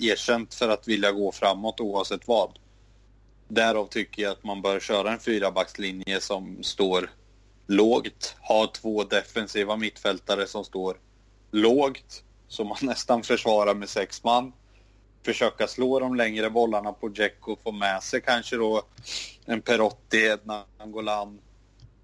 [0.00, 2.50] erkänt för att vilja gå framåt oavsett vad.
[3.48, 7.10] Därav tycker jag att man bör köra en fyrabackslinje som står
[7.66, 8.36] lågt.
[8.40, 10.96] Ha två defensiva mittfältare som står
[11.50, 14.52] lågt, så man nästan försvarar med sex man.
[15.24, 18.82] Försöka slå de längre bollarna på Dzeko och få med sig kanske då
[19.46, 21.40] en Perotti, en Angolan,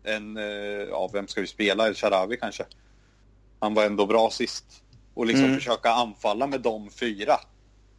[0.05, 0.45] en, eh,
[0.91, 1.87] ja vem ska vi spela?
[1.87, 2.65] El Sharawi kanske?
[3.61, 4.65] Han var ändå bra sist.
[5.15, 5.57] Och liksom Mm.
[5.57, 7.37] försöka anfalla med de fyra.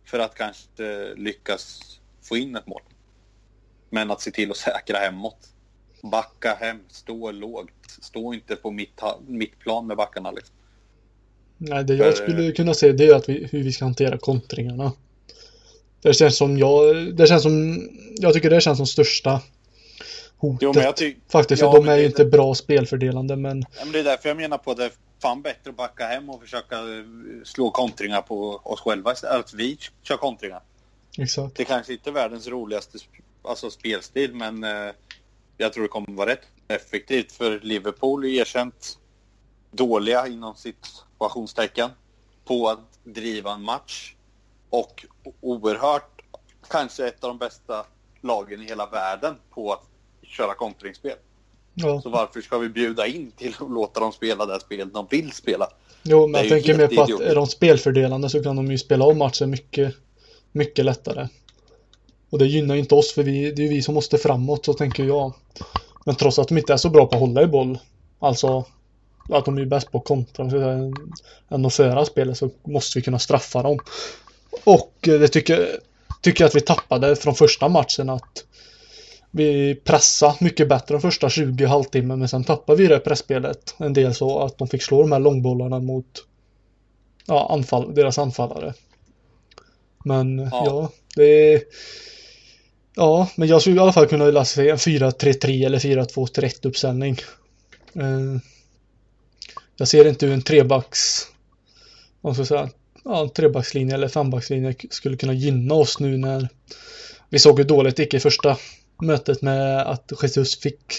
[0.05, 1.79] För att kanske lyckas
[2.21, 2.81] få in ett mål.
[3.95, 5.37] Men att se till att säkra hemåt.
[6.11, 7.69] Backa hem, stå lågt.
[8.01, 10.55] Stå inte på mitt, mittplan med backarna liksom.
[11.57, 14.17] Nej, det jag För- skulle kunna se det är att vi, hur vi ska hantera
[14.17, 14.91] kontringarna.
[16.01, 17.83] Det känns som jag, det känns som,
[18.17, 19.41] jag tycker det känns som största
[20.37, 20.59] hotet.
[21.01, 21.11] Jo.
[21.29, 24.29] Faktiskt, Ja, de är ju det- inte bra spelfördelande men Ja, men det är därför
[24.29, 26.83] jag menar på att det är fan bättre att backa hem och försöka eh,
[27.43, 29.13] slå kontringar på oss själva.
[29.23, 30.61] Att vi kör kontringar.
[31.17, 31.55] exakt.
[31.55, 32.97] Det kanske inte är världens roligaste
[33.47, 34.93] alltså spelstil, men eh,
[35.57, 37.31] jag tror det kommer vara rätt effektivt.
[37.31, 38.97] För Liverpool är erkänt
[39.71, 41.89] dåliga inom situationstecken
[42.45, 44.15] på att driva en match.
[44.69, 45.05] Och
[45.41, 46.21] oerhört,
[46.69, 47.85] kanske ett av de bästa
[48.21, 49.83] lagen i hela världen på att
[50.23, 51.17] köra kontringsspel.
[51.73, 52.01] Ja.
[52.01, 55.31] Så varför ska vi bjuda in till att låta dem spela det spel de vill
[55.31, 55.69] spela?
[56.03, 59.05] Jo, men jag tänker mer på att är de spelfördelande så kan de ju spela
[59.05, 59.95] om matchen mycket,
[60.51, 61.27] mycket lättare.
[62.35, 64.65] Och det gynnar ju inte oss för vi, det är ju vi som måste framåt
[64.65, 65.33] så tänker jag.
[66.05, 67.79] Men trots att de inte är så bra på att hålla i boll,
[68.19, 68.65] alltså
[69.29, 70.91] att de är bäst på att kontra säga,
[71.49, 73.79] än att föra spelet så måste vi kunna straffa dem.
[74.63, 75.79] Och eh, det tycker,
[76.21, 78.45] tycker jag att vi tappade från första matchen att
[79.31, 83.93] vi pressade mycket bättre de första 20 halvtimmen men sen tappade vi det pressspelet en
[83.93, 86.25] del så att de fick slå de här långbollarna mot
[87.25, 88.73] ja, anfall, deras anfallare.
[90.05, 90.89] Men ja, Ja.
[91.15, 91.61] det är
[92.95, 97.17] Ja, men jag skulle i alla fall kunna se en 4-3-3 eller 4-2-3-1 uppställning.
[97.93, 98.37] Eh,
[99.77, 101.27] jag ser inte hur en trebacks
[102.25, 102.69] vad ska jag säga,
[103.03, 106.49] ja, en trebackslinje eller fembackslinje skulle kunna gynna oss nu när
[107.29, 108.57] vi såg hur dåligt det gick i första
[109.01, 110.93] mötet med att Jesus fick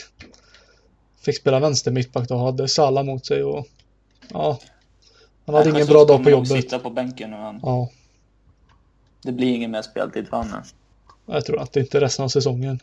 [1.21, 3.67] fick spela vänster mittback och hade Salah mot sig och
[4.29, 4.59] ja
[5.47, 6.49] han hade ingen Jesus bra dag på jobbet.
[6.49, 7.37] sitta på bänken nu.
[7.37, 7.61] Han.
[7.63, 7.89] Ja,
[9.23, 10.63] Det blir ingen mer speltid för honom.
[11.27, 12.81] Jag tror att det inte är resten av säsongen.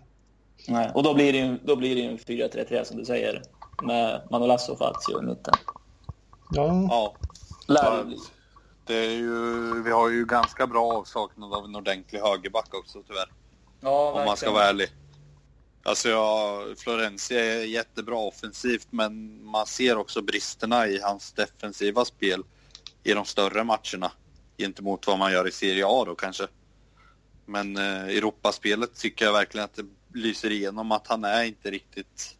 [0.67, 0.91] Nej.
[0.95, 3.41] Och då blir det ju då blir det ju en 4-3-3 som du säger.
[3.83, 5.53] Med Manolas och Fazio i mitten.
[6.51, 7.15] Ja, Ja,
[7.67, 8.17] Lär det bli.
[8.85, 13.31] det är ju, vi har ju ganska bra avsaknad av en ordentlig högerback också tyvärr.
[13.81, 14.87] Ja, Om man ska vara ärlig.
[15.85, 22.43] Alltså ja, Florenzi är jättebra offensivt men man ser också bristerna i hans defensiva spel
[23.03, 24.11] i de större matcherna
[24.57, 26.47] gentemot vad man gör i Serie A då kanske.
[27.45, 32.37] Men eh, Europaspelet tycker jag verkligen att det lyser igenom att han är inte riktigt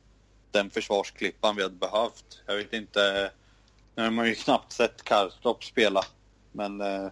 [0.51, 2.41] den försvarsklippan vi hade behövt.
[2.45, 3.31] Jag vet inte,
[3.95, 6.05] nu har man ju knappt sett Karstorp spela
[6.51, 7.07] men eh,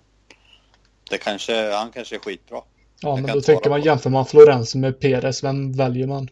[1.10, 2.62] det kanske, han kanske är skitbra.
[3.02, 6.30] ja Jag men då tänker man jämför man Florenzi med Perez, vem väljer man?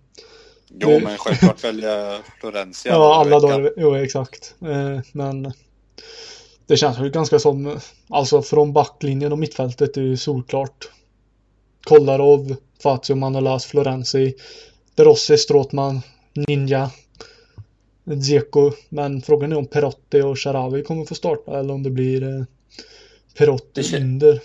[0.67, 2.91] Jo, men självklart välja Florencia.
[2.91, 3.74] Ja, alla dagar.
[3.78, 4.56] Jo, exakt.
[4.62, 5.54] Eh, Men
[6.65, 10.89] det känns väl ganska som, alltså från backlinjen och mittfältet är ju solklart.
[11.89, 14.36] Kolarov, Fazio, Manolas, Florenzi,
[14.95, 16.02] De Rossi, Stråtman,
[16.34, 16.91] Ninja,
[18.04, 18.71] Dzeko.
[18.89, 22.43] Men frågan är om Perotti och Sharawi kommer få starta eller om det blir eh,
[23.38, 24.41] Perotti Det under.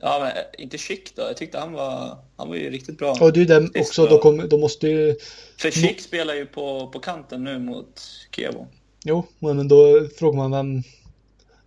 [0.00, 1.22] Ja, men inte Schick då.
[1.22, 3.16] Jag tyckte han var, han var ju riktigt bra.
[3.20, 4.10] Och det är ju Visst, också, ja.
[4.10, 5.16] då, kommer, då måste ju
[5.58, 8.02] För Schick spelar ju på, på kanten nu mot
[8.36, 8.66] Kievo.
[9.04, 10.82] Jo, men då frågar man vem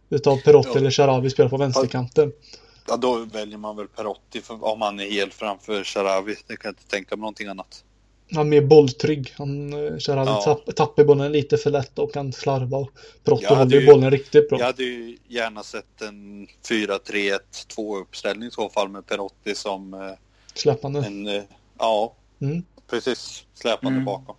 [0.09, 0.79] utav Perotti Ja.
[0.79, 2.31] eller Sharawi spelar på vänsterkanten.
[2.89, 6.35] Ja, då väljer man väl Perotti för, om han är helt framför Sharawi.
[6.47, 7.83] Det kan jag inte tänka mig någonting annat.
[8.31, 9.33] Han är mer bolltrygg.
[9.37, 10.41] Han kör aldrig Ja.
[10.65, 12.77] tapp, tappar bollen lite för lätt och kan slarva.
[13.25, 14.59] hade håller ju bollen riktigt bra.
[14.59, 19.99] Jag hade ju gärna sett en 4-3-1-2 uppställning i så fall med Perotti som eh,
[20.53, 20.99] Släppande.
[21.05, 21.43] en, eh,
[21.77, 22.63] ja, Mm.
[22.89, 24.05] precis, släpande Mm.
[24.05, 24.35] bakom.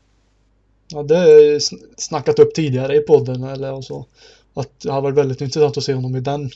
[0.89, 1.59] Ja, det har
[2.01, 4.07] snackat upp tidigare i podden eller och så.
[4.55, 6.51] Att det har varit väldigt intressant att se honom i den.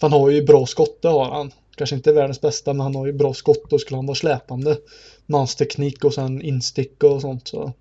[0.00, 1.52] Han har ju bra skott, det har han.
[1.76, 3.70] Kanske inte världens bästa, men han har ju bra skott.
[3.70, 4.78] Då skulle han vara släpande.
[5.26, 7.48] Med hans teknik och sen instick och sånt.
[7.48, 7.72] Så.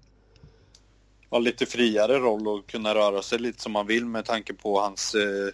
[1.29, 4.79] Har lite friare roll och kunna röra sig lite som man vill med tanke på
[4.79, 5.15] hans...
[5.15, 5.53] Eh,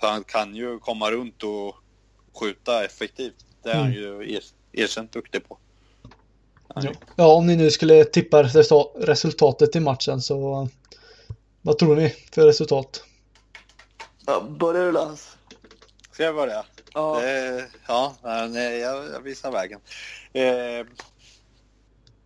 [0.00, 1.74] han kan ju komma runt och
[2.40, 3.44] skjuta effektivt.
[3.62, 3.98] Det är han Mm.
[3.98, 5.58] ju er, erkänt duktig på.
[6.68, 6.90] Han Ja.
[7.16, 10.68] ja, om ni nu skulle tippa resulta- resultatet i matchen så
[11.62, 13.04] vad tror ni för resultat?
[14.26, 15.36] Ja, börjar du Lans?
[16.18, 16.64] Ska jag börja?
[16.94, 17.24] Ja.
[17.24, 18.14] Eh, ja,
[18.48, 19.80] nej, jag, jag visar vägen.
[20.32, 20.86] Eh,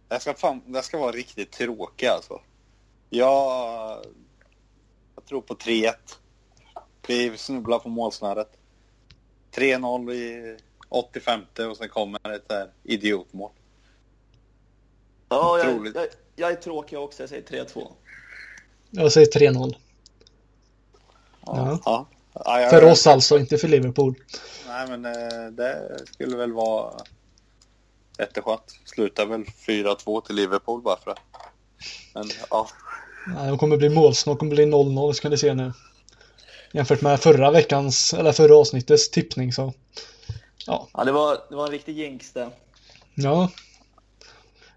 [0.08, 2.40] jag, ska fan, jag ska vara riktigt tråkig alltså.
[3.10, 4.04] Jag,
[5.14, 5.92] jag tror på 3-1.
[7.06, 8.48] Vi snubblar på målsnöret.
[9.54, 10.56] 3-0 i
[10.88, 13.50] 85 och sen kommer ett där idiotmål.
[15.28, 17.22] Ja, jag, jag, jag är tråkig också.
[17.22, 17.92] Jag säger 3-2.
[18.90, 19.74] Jag säger 3-0.
[21.46, 21.78] Ja.
[21.84, 22.06] Ja.
[22.34, 24.14] Ja, För oss alltså, inte för Liverpool.
[24.68, 26.92] Nej, men eh, det skulle väl vara
[28.18, 28.80] jätteskönt.
[28.84, 31.20] Slutar väl 4-2 till Liverpool bara för det.
[32.14, 32.68] Men ja,
[33.36, 35.72] Nej, de kommer bli målsnål, kommer bli 0-0 ska ni se nu.
[36.72, 39.72] Jämfört med förra veckans, eller förra avsnittets tippning så.
[40.66, 42.50] Ja, Ja, det var, det var en riktig jinx det.
[43.14, 43.50] ja.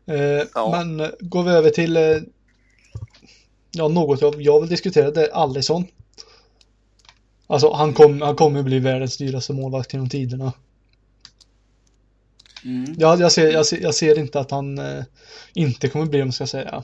[0.06, 0.72] Eh, Ja.
[0.72, 2.18] Men eh, går vi över till eh,
[3.72, 5.88] Ja, något jag, jag vill diskutera det är Allison.
[7.48, 10.54] Alltså han, kom, han kommer bli världens dyraste målvakt genom tiderna.
[12.66, 12.96] Mm.
[12.98, 15.04] Ja, jag, ser, jag, ser, jag ser inte att han eh,
[15.54, 16.72] inte kommer bli, om jag ska säga.
[16.72, 16.84] Det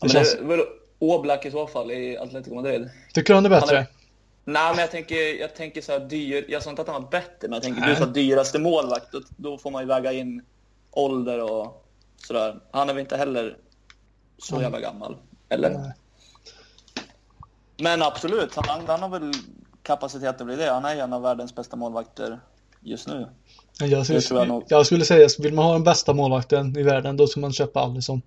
[0.00, 0.60] Ja, känns, det är väl
[0.98, 2.90] Oblak i så fall i Atletico Madrid.
[3.14, 3.76] Tycker du han är bättre?
[3.76, 3.86] Han är-
[4.48, 6.44] Nej, men jag tänker, jag tänker så här dyr.
[6.48, 7.90] Jag sa inte att han var bättre, men jag tänker Nej.
[7.90, 9.14] du sa dyraste målvakt.
[9.36, 10.42] Då, får man ju väga in
[10.90, 11.86] ålder och
[12.26, 12.60] sådär.
[12.70, 13.56] Han är väl inte heller
[14.38, 15.16] så jävla gammal.
[15.48, 15.70] Eller?
[15.70, 15.92] Nej.
[17.76, 19.32] Men absolut, han, han har väl
[19.82, 20.70] kapacitet att bli det.
[20.70, 22.40] Han är en av världens bästa målvakter
[22.80, 23.28] just nu.
[23.78, 24.64] Jag, tror jag nog.
[24.68, 27.80] jag skulle säga, vill man ha den bästa målvakten i världen då ska man köpa
[27.80, 28.22] Allison.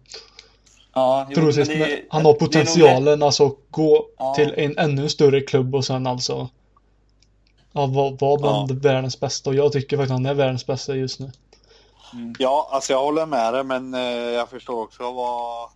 [0.94, 4.34] Ja, jo, Troligtvis, men det men han har det är nog potentialen alltså gå Ja.
[4.36, 6.50] till en ännu större klubb och sen alltså
[7.72, 11.20] Ja, vara var bland världens bästa och jag tycker faktiskt han är världens bästa just
[11.20, 11.32] nu.
[12.40, 15.70] ja alltså jag håller med dig men eh, jag förstår också vad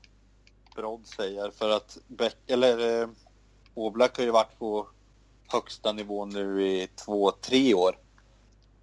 [0.76, 3.08] Brodd säger för att Beck, eller eh,
[3.74, 4.88] Oblak har ju varit på
[5.48, 7.98] högsta nivå nu i två, tre år.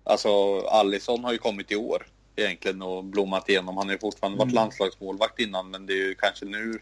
[0.05, 3.77] Alltså Allison har ju kommit i år egentligen och blommat igenom.
[3.77, 4.55] Han har ju fortfarande varit Mm.
[4.55, 6.79] landslagsmålvakt innan men det är ju kanske nu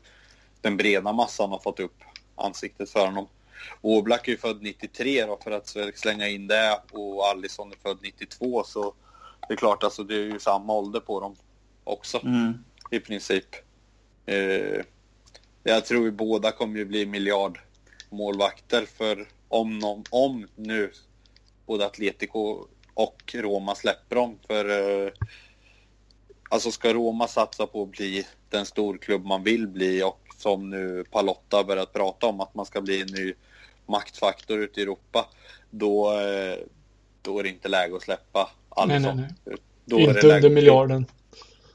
[0.60, 1.96] den breda massan har fått upp
[2.36, 3.26] ansiktet för honom.
[3.80, 7.98] Oblak är ju född 93 då för att slänga in det och Allison är född
[8.02, 8.94] 92 så
[9.48, 11.36] det är klart alltså det är ju samma ålder på dem
[11.84, 12.64] också Mm.
[12.90, 13.44] i princip.
[14.26, 14.82] Eh,
[15.62, 17.06] jag tror ju båda kommer ju bli
[18.10, 20.90] miljardmålvakter för om, någon, om nu
[21.66, 24.38] både Atletico och Roma släpper dem.
[24.46, 24.68] För
[25.04, 25.12] eh,
[26.50, 31.04] alltså ska Roma satsa på att bli den storklubb man vill bli och som nu
[31.10, 33.34] Palotta börjat prata om att man ska bli en ny
[33.86, 35.28] maktfaktor ute i Europa.
[35.70, 36.58] Då, eh,
[37.22, 39.16] då är det inte läge att släppa Alisson.
[39.16, 41.06] Nej, nej, Då är det inte under miljarden.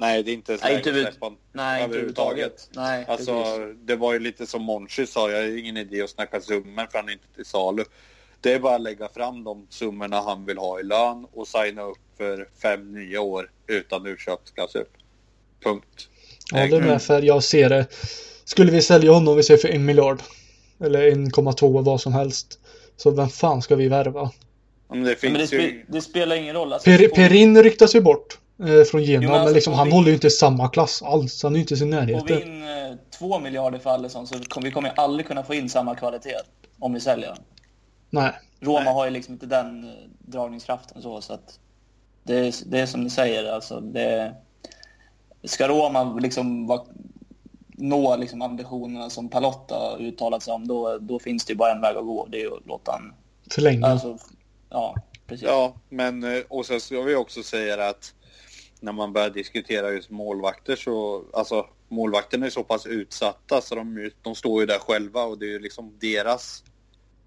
[0.04, 1.32] Nej, det är inte ens Nej, läge inte att vid- släppa.
[1.52, 2.70] Nej, inte överhuvudtaget.
[2.72, 3.78] Nej, Alltså, precis.
[3.82, 6.98] det var ju lite som Monchi sa, jag har ingen idé att snacka summor för
[7.00, 7.84] han är inte till salu.
[8.42, 11.82] Det är bara att lägga fram de summorna han vill ha i lön och signa
[11.82, 14.86] upp för fem nya år utan utköpsklausul.
[15.63, 16.08] Punkt.
[16.52, 17.86] Ja, det är med för jag ser det.
[18.46, 20.22] Skulle vi sälja honom, vi säger för en miljard.
[20.80, 22.60] Eller 1,2 vad som helst.
[22.97, 24.32] Så vem fan ska vi värva?
[24.89, 25.86] Men det Ja, men det, finns spe, ju...
[25.88, 26.74] det spelar ingen roll.
[26.74, 28.38] Alltså, Per, Perin ryktas ju bort.
[28.68, 31.43] Eh, från Genoa, men men, alltså, liksom, han vi- håller ju inte samma klass alls.
[31.43, 34.36] Han är ju inte i sin Får vi in eh, två miljarder för Alisson så
[34.39, 36.38] kommer vi kommer ju aldrig kunna få in samma kvalitet
[36.80, 37.43] om vi säljer honom.
[38.09, 38.32] Nej.
[38.59, 38.93] Roma Nej.
[38.93, 41.59] har ju liksom inte den eh, dragningskraften så, så att
[42.24, 44.36] det är, det är som ni säger, alltså det...
[45.43, 46.82] Ska Roma liksom vara,
[47.68, 51.72] nå liksom ambitionerna som Palotta har uttalat sig om, då, då finns det ju bara
[51.72, 52.28] en väg att gå.
[52.32, 53.14] Det är att låta han...
[53.51, 53.88] Förlänga.
[53.88, 54.18] Alltså,
[54.70, 54.95] ja,
[55.28, 55.47] precis.
[55.47, 58.14] Ja, men och sen ska vi också säga att
[58.84, 64.12] när man börjar diskutera just målvakter så, alltså målvakterna är så pass utsatta så de,
[64.22, 66.64] de står ju där själva och det är ju liksom deras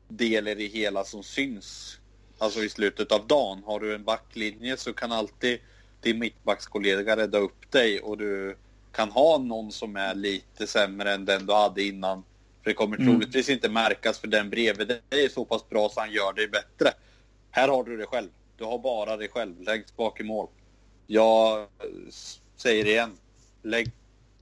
[0.08, 1.98] del i det hela som syns.
[2.38, 3.62] Alltså i slutet av dagen.
[3.66, 5.58] Har du en backlinje så kan alltid
[6.00, 8.56] din mittbackskollega rädda upp dig och du
[8.92, 12.22] kan ha någon som är lite sämre än den du hade innan.
[12.62, 13.08] För det kommer Mm.
[13.08, 16.48] troligtvis inte märkas för den bredvid dig är så pass bra så han gör dig
[16.48, 16.92] bättre.
[17.50, 18.28] Här har du det själv.
[18.56, 20.48] Du har bara dig själv längst bak i mål.
[21.06, 21.66] Jag
[22.56, 23.12] säger det igen.
[23.62, 23.90] Lägg,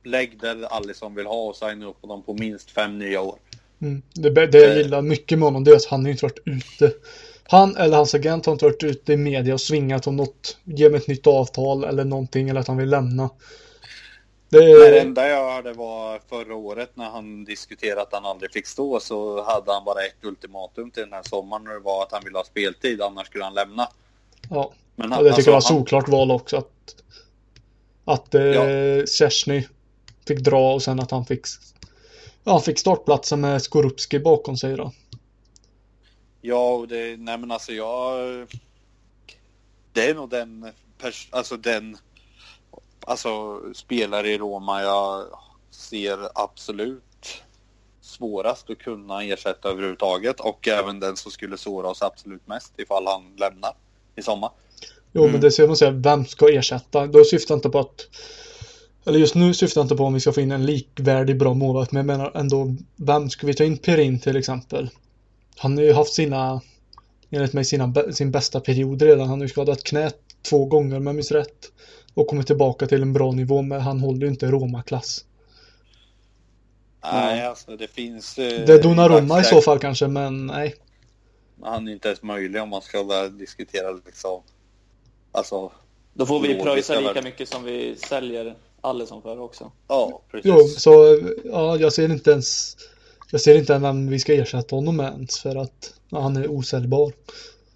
[0.04, 3.38] lägg där Alisson vill ha och signa upp honom på minst fem nya år.
[3.82, 4.02] Mm.
[4.14, 4.76] Det, det jag Eh.
[4.76, 6.92] gillar mycket med honom det är att han har inte varit ute.
[7.48, 10.58] Han eller hans agent har inte varit ute i media och svingat om något.
[10.64, 13.30] Ge mig ett nytt avtal eller någonting eller att han vill lämna.
[14.48, 18.66] Det det enda jag hörde var förra året när han diskuterade att han aldrig fick
[18.66, 22.12] stå så hade han bara ett ultimatum till den här sommaren och det var att
[22.12, 23.88] han ville ha speltid annars skulle han lämna.
[24.50, 26.56] ja, Men och det tycker jag var han, solklart val också.
[26.56, 27.02] Att,
[28.04, 29.06] att eh, Ja.
[29.06, 29.66] Szczesny
[30.26, 31.46] fick dra och sen att han fick
[32.44, 34.92] Ja, han fick startplatsen med Skorupski bakom sig då.
[36.40, 38.46] Ja, och det, nej men alltså jag...
[39.92, 41.96] Det är nog den, pers, alltså den,
[43.00, 45.26] alltså spelare i Roma jag
[45.70, 47.42] ser absolut
[48.00, 53.06] svårast att kunna ersätta överhuvudtaget och även den som skulle såra oss absolut mest ifall
[53.06, 53.74] han lämnar
[54.16, 54.50] i sommar.
[55.16, 55.32] Jo, Mm.
[55.32, 57.06] men det ser man säga, vem ska ersätta?
[57.06, 58.08] Då syftar jag inte på att
[59.06, 61.54] eller just nu syftar jag inte på om vi ska få in en likvärdig bra
[61.54, 64.90] målvakt, men jag menar ändå, vem ska vi ta in Perin till exempel?
[65.56, 66.60] Han har ju haft sina,
[67.30, 69.28] enligt mig, sina, sin bästa period redan.
[69.28, 70.16] Han har ju skadat knät
[70.50, 71.72] två gånger om jag minns rätt.
[72.14, 75.24] Och kommit tillbaka till en bra nivå, men han håller ju inte Roma-klass.
[77.02, 78.38] Nej, alltså det finns...
[78.38, 80.74] eh, Det är Donnarumma i så fall kanske, men nej.
[81.62, 84.42] Han är inte ens möjlig om man ska diskutera liksom...
[85.34, 85.72] Alltså,
[86.12, 87.22] Då får vi pröjsa lika värde.
[87.22, 89.72] mycket som vi säljer Alisson för också.
[89.88, 90.52] ja precis.
[90.54, 92.76] Jo, så ja, jag ser inte ens
[93.30, 96.48] jag ser inte vem vi ska ersätta honom med ens för att ja, han är
[96.50, 97.12] osäljbar.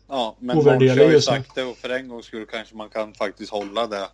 [0.08, 1.36] Ja, men ovärderlig har ju just nu.
[1.36, 4.08] sagt det och för en gångs skull kanske man kan faktiskt hålla det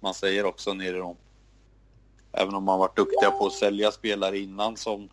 [0.00, 1.16] man säger också nere i dem.
[2.32, 5.08] Även om man varit duktiga på att sälja spelare innan som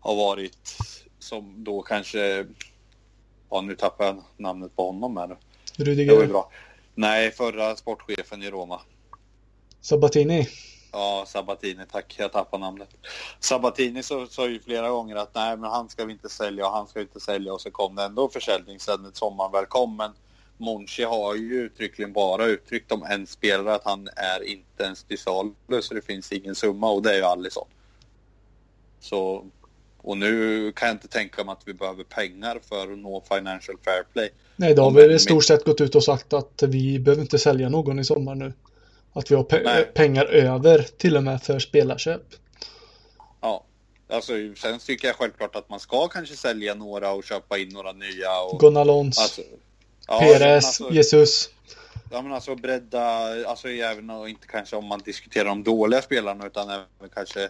[0.00, 0.76] har varit
[1.18, 2.46] som då kanske
[3.50, 5.26] ja nu tappar jag namnet på honom här.
[5.28, 5.34] Det
[5.78, 6.50] var ju Rudiger, bra.
[7.00, 8.80] Nej, förra sportchefen i Roma.
[9.80, 10.48] Sabatini.
[10.92, 12.14] Ja, Sabatini, tack.
[12.18, 12.88] Jag tappade namnet.
[13.40, 16.72] Sabatini så- sa ju flera gånger att nej, men han ska vi inte sälja och
[16.72, 19.96] han ska vi inte sälja och så kom det ändå försäljning sen sommaren väl kom.
[19.96, 20.12] Men
[20.58, 25.18] Monchi har ju uttryckligen bara uttryckt om en spelare att han är inte ens till
[25.18, 27.68] salu så det finns ingen summa och det är ju Alisson.
[29.00, 29.46] Så,
[30.02, 33.78] och nu kan jag inte tänka mig att vi behöver pengar för att nå financial
[33.84, 34.30] fair play.
[34.56, 37.38] Nej, då har vi i stort sett gått ut och sagt att vi behöver inte
[37.38, 38.52] sälja någon i sommar nu.
[39.12, 39.84] Att vi har pe- Nej.
[39.94, 42.22] pengar över till och med för spelarköp.
[43.40, 43.64] Ja,
[44.08, 47.92] alltså sen tycker jag självklart att man ska kanske sälja några och köpa in några
[47.92, 48.40] nya.
[48.50, 49.42] Och, Gonalons, alltså,
[50.08, 51.50] ja, Perez, alltså, Jesus.
[52.12, 53.00] Ja men alltså bredda,
[53.48, 57.48] alltså även och inte kanske om man diskuterar de dåliga spelarna utan även kanske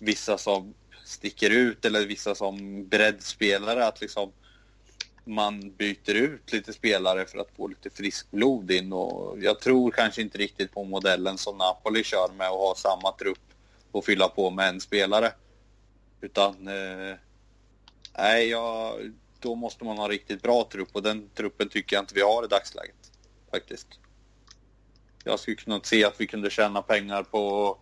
[0.00, 0.74] vissa som
[1.10, 4.32] sticker ut eller vissa som breddspelare att liksom
[5.24, 9.90] man byter ut lite spelare för att få lite frisk blod in och jag tror
[9.90, 13.38] kanske inte riktigt på modellen som Napoli kör med att ha samma trupp
[13.90, 15.32] och fylla på med en spelare.
[16.20, 17.16] Utan eh,
[18.18, 18.94] nej, jag,
[19.38, 22.44] då måste man ha riktigt bra trupp och den truppen tycker jag inte vi har
[22.44, 23.12] i dagsläget
[23.50, 23.88] faktiskt.
[25.24, 27.76] Jag skulle kunna se att vi kunde tjäna pengar på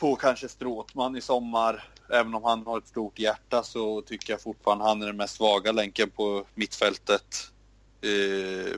[0.00, 1.84] på kanske Stråtman i sommar.
[2.12, 5.34] Även om han har ett stort hjärta så tycker jag fortfarande han är den mest
[5.34, 7.50] svaga länken på mittfältet.
[8.00, 8.74] Eh,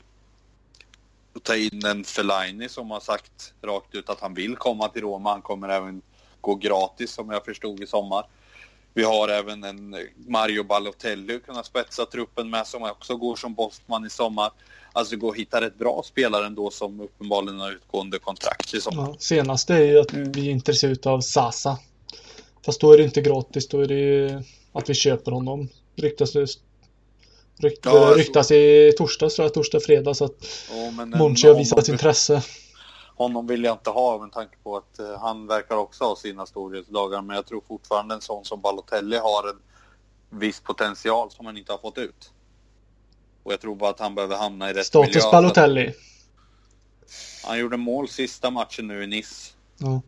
[1.35, 5.03] och ta in en Fellaini som har sagt rakt ut att han vill komma till
[5.03, 5.31] Roma.
[5.31, 6.03] Han kommer även
[6.41, 8.27] gå gratis som jag förstod i sommar.
[8.95, 9.97] Vi har även en
[10.29, 14.51] Mario Balotelli kunna spetsa truppen med som också går som bossman i sommar.
[14.93, 19.09] Alltså gå och hitta rätt bra spelare ändå som uppenbarligen har utgående kontrakt i sommar.
[19.09, 20.33] Ja, senaste är ju att Mm.
[20.33, 21.79] vi är intresserade av Sasa.
[22.65, 25.69] Fast då är det inte gratis, då är det ju att vi köper honom.
[25.97, 26.61] Ryktas rykt,
[27.85, 30.35] Ja, ryktas i torsdags tror jag, torsdag, fredag så att
[30.71, 32.43] Ja, Monchi har visat intresse.
[33.17, 36.47] Honom vill jag inte ha med tanke på att eh, han verkar också ha sina
[36.47, 37.23] storhetsdagar.
[37.23, 39.59] Men jag tror fortfarande en sån som Balotelli har en
[40.39, 42.33] viss potential som han inte har fått ut.
[43.43, 45.31] Och jag tror bara att han behöver hamna i rätt Status miljö.
[45.31, 45.95] Balotelli.
[47.45, 49.53] Han gjorde mål sista matchen nu i Nice.
[49.79, 50.03] Ja.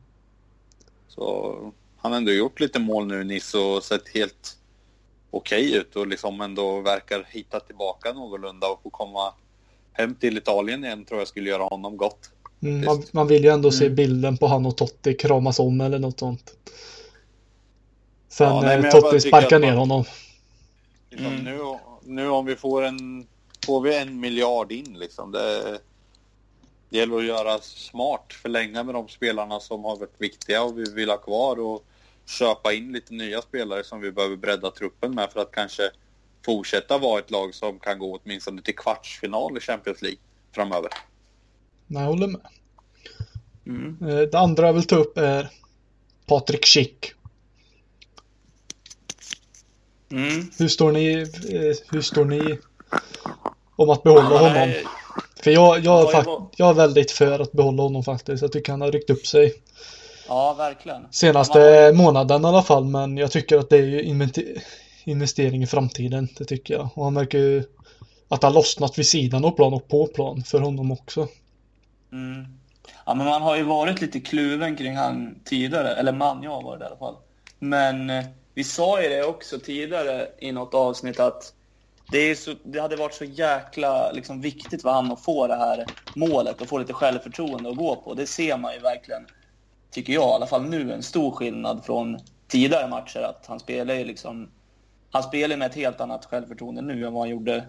[1.09, 1.57] Så
[1.97, 4.57] han har ändå gjort lite mål nu i Nice och sett helt
[5.31, 9.35] okej ut och liksom ändå verkar hitta tillbaka någorlunda och få komma
[9.93, 12.31] hem till Italien igen tror jag skulle göra honom gott.
[12.65, 13.97] Mm, man, man vill ju ändå se Mm.
[13.97, 16.53] bilden på han och Totti kramas om eller något sånt.
[18.29, 20.05] Sen Ja, nej, eh, Totti sparkar ner man- honom.
[21.11, 21.45] Liksom Mm.
[21.45, 23.27] nu, nu om vi får en,
[23.67, 25.33] får vi en miljard in liksom.
[25.33, 25.79] Det,
[26.91, 30.93] det gäller att göra smart, förlänga med de spelarna som har varit viktiga och vi
[30.93, 31.85] vill ha kvar och
[32.27, 35.83] köpa in lite nya spelare som vi behöver bredda truppen med för att kanske
[36.45, 40.19] fortsätta vara ett lag som kan gå åtminstone till kvartsfinal i Champions League
[40.53, 40.91] framöver.
[41.95, 42.40] Nej, jag håller med.
[43.66, 44.09] Mm.
[44.09, 45.51] Eh, det andra jag vill ta upp är
[46.26, 47.12] Patrik Schick.
[50.12, 50.51] Mm.
[50.59, 52.59] Hur står ni, eh, hur står ni
[53.76, 54.72] om att behålla honom?
[55.42, 58.42] För jag, jag, ja, jag är väldigt för att behålla honom faktiskt.
[58.42, 59.55] Jag tycker han har ryckt upp sig.
[60.28, 61.03] Ja, verkligen.
[61.11, 61.92] Senaste var...
[61.92, 64.03] månaden i alla fall, men jag tycker att det är ju
[65.05, 66.28] investering i framtiden.
[66.38, 66.88] Det tycker jag.
[66.95, 67.64] Och han verkar ju
[68.28, 71.28] att har lossnat vid sidan av plan och på plan för honom också.
[72.15, 72.47] Mm.
[73.07, 76.62] Ja, men man har ju varit lite kluven kring han tidigare, eller man, jag har
[76.62, 77.17] varit det i alla fall.
[77.59, 81.55] Men eh, vi sa ju det också tidigare i något avsnitt att
[82.11, 85.85] det, så, det hade varit så jäkla liksom, viktigt för han att få det här
[86.15, 88.15] målet och få lite självförtroende att gå på.
[88.15, 89.27] Det ser man ju verkligen,
[89.91, 93.21] tycker jag i alla fall nu, en stor skillnad från tidigare matcher.
[93.21, 94.51] Att han spelar ju liksom,
[95.11, 97.65] han spelar med ett helt annat självförtroende nu än vad han gjorde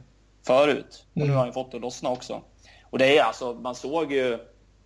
[0.48, 1.06] förut.
[1.14, 2.42] Och nu har han ju fått det att lossna också.
[2.90, 4.34] Och det är alltså, man såg ju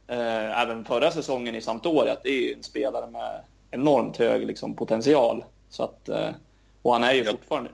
[0.08, 3.42] eh, även förra säsongen i Sampdoria att det är en spelare med
[3.72, 5.44] enormt hög liksom, potential.
[5.70, 6.30] Så att, eh,
[6.82, 7.70] och han är ju jag, fortfarande...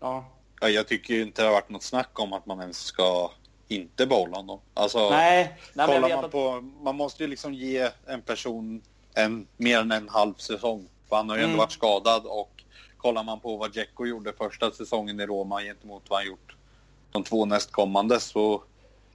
[0.00, 0.24] Ja.
[0.60, 0.68] ja.
[0.68, 3.30] Jag tycker ju inte det har varit något snack om att man ens ska
[3.68, 4.60] inte behålla honom.
[4.74, 6.30] Alltså, nej, nej, kollar man att...
[6.30, 6.70] på...
[6.82, 8.82] Man måste ju liksom ge en person
[9.14, 10.88] en, mer än en halv säsong.
[11.08, 11.50] För han har ju mm.
[11.50, 12.64] ändå varit skadad och
[12.96, 16.56] kollar man på vad Dzeko gjorde första säsongen i Roma gentemot vad han gjort
[17.12, 18.62] de två nästkommande så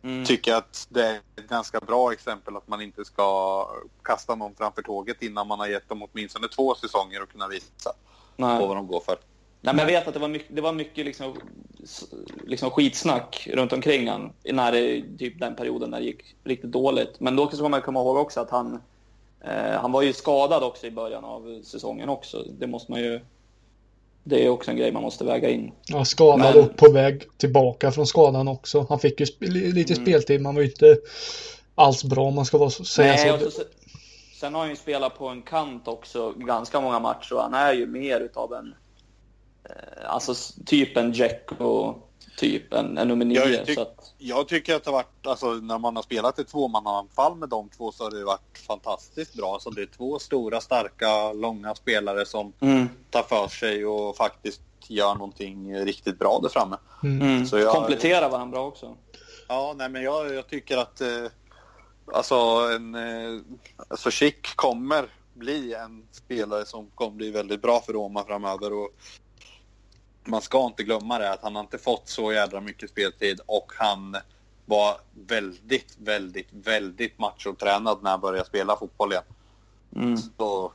[0.03, 0.25] mm.
[0.25, 3.69] tycker att det är ett ganska bra exempel att man inte ska
[4.03, 7.93] kasta någon framför tåget innan man har gett dem åtminstone två säsonger och kunna visa
[8.35, 8.59] Nej.
[8.59, 9.17] på vad de går för.
[9.61, 11.35] Nej, men jag vet att det var mycket, det var mycket liksom,
[12.43, 17.19] liksom skitsnack runt omkring han när det, typ den perioden när det gick riktigt dåligt.
[17.19, 18.81] Men då ska man komma ihåg också att han,
[19.41, 22.43] eh, han var ju skadad också i början av säsongen också.
[22.59, 23.19] Det måste man ju
[24.23, 25.71] det är också en grej man måste väga in.
[25.87, 26.63] Ja, skadad men...
[26.63, 28.85] och på väg tillbaka från skadan också.
[28.89, 30.05] Han fick ju sp lite mm.
[30.05, 30.97] speltid, man var ju inte
[31.75, 33.51] alls bra om man ska vara, säga Nej, så.
[33.51, 33.61] så.
[34.39, 37.73] Sen har han ju spelat på en kant också ganska många matcher och han är
[37.73, 38.75] ju mer utav en,
[39.63, 40.33] eh, alltså
[40.65, 42.08] typ en Jack och
[42.39, 43.45] typ en, en nummer nio.
[43.45, 44.13] Jag, tyck, att...
[44.17, 47.69] jag tycker att det har varit, alltså när man har spelat ett tvåmannaanfall med de
[47.69, 49.53] två så har det varit fantastiskt bra.
[49.53, 52.89] Alltså det är två stora, starka, långa spelare som mm.
[53.09, 56.77] tar för sig och faktiskt gör någonting riktigt bra där framme.
[57.03, 57.21] Mm.
[57.21, 57.45] mm.
[57.45, 58.97] Så jag, Kompletterar varandra bra också.
[59.47, 61.25] Ja, nej men jag, jag tycker att eh,
[62.13, 62.35] alltså
[62.75, 63.41] en, eh,
[63.87, 68.89] alltså Schick kommer bli en spelare som kommer bli väldigt bra för Roma framöver och
[70.29, 73.71] man ska inte glömma det att han har inte fått så jädra mycket speltid och
[73.75, 74.17] han
[74.65, 79.23] var väldigt, väldigt, väldigt machotränad när han började spela fotboll igen.
[79.95, 80.17] Mm.
[80.17, 80.73] Så,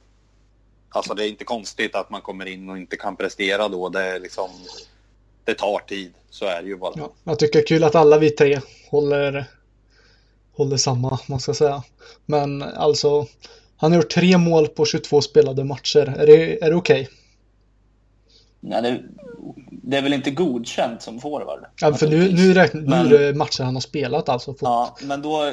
[0.88, 3.88] alltså det är inte konstigt att man kommer in och inte kan prestera då.
[3.88, 4.50] Det är liksom,
[5.44, 6.12] det tar tid.
[6.30, 6.92] Så är det ju bara.
[6.96, 9.44] Ja, jag tycker det är kul att alla vi tre håller,
[10.52, 11.82] håller samma, man ska säga.
[12.26, 13.26] Men alltså,
[13.76, 16.14] han har gjort tre mål på 22 spelade matcher.
[16.18, 17.02] Är det, är det okej?
[17.02, 17.14] Okay?
[18.66, 19.02] Nej, det,
[19.70, 21.64] det är väl inte godkänt som forward?
[21.80, 24.52] Ja, för nu, nu, räknar, men, nu är det matcher han har spelat alltså.
[24.52, 24.62] Fått.
[24.62, 25.52] Ja, men då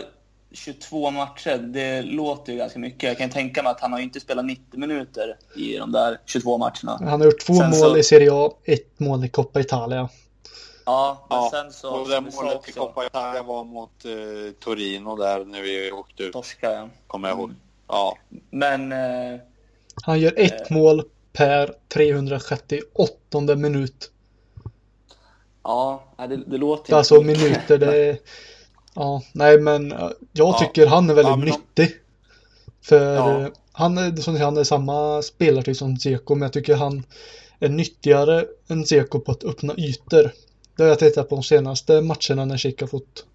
[0.51, 3.03] 22 matcher, det låter ju ganska mycket.
[3.03, 6.57] Jag kan tänka mig att han har inte spelat 90 minuter i de där 22
[6.57, 6.97] matcherna.
[6.99, 7.97] Han har gjort två sen mål så...
[7.97, 10.09] i Serie A, ett mål i Coppa Italia.
[10.85, 11.89] Ja, men ja, sen så...
[11.89, 12.69] Och det målet också...
[12.69, 16.33] i Coppa Italia var mot eh, Torino där när vi åkte ut.
[16.33, 16.89] Torska, ja.
[17.07, 17.49] Kommer jag ihåg.
[17.49, 17.59] Mm.
[17.87, 18.17] Ja.
[18.49, 18.91] Men...
[18.91, 19.39] Eh,
[20.03, 21.03] han gör ett eh, mål
[21.33, 24.11] per 368 minut.
[25.63, 28.17] Ja, det, det låter Alltså minuter, det är...
[28.93, 30.57] Ja, nej men jag ja.
[30.59, 31.95] tycker han är väldigt ja, nyttig.
[32.81, 33.49] För ja.
[33.71, 37.03] han är som han är samma spelartyp som Zeko, men jag tycker han
[37.59, 40.31] är nyttigare än Zeko på att öppna ytor.
[40.75, 43.25] Det har jag tittat på de senaste matcherna när Chic har fått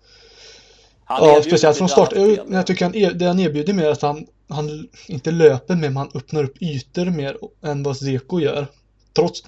[1.08, 2.12] ja, speciellt från start.
[2.48, 6.10] Jag tycker han, det han erbjuder mer att han, han inte löper mer, men han
[6.14, 8.66] öppnar upp ytor mer än vad Zeko gör.
[9.12, 9.42] Trots,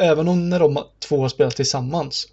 [0.00, 2.28] även om när de två har spelat tillsammans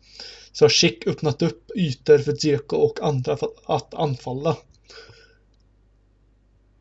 [0.52, 4.58] så har Chic öppnat upp ytor för Zeko och andra för att anfalla.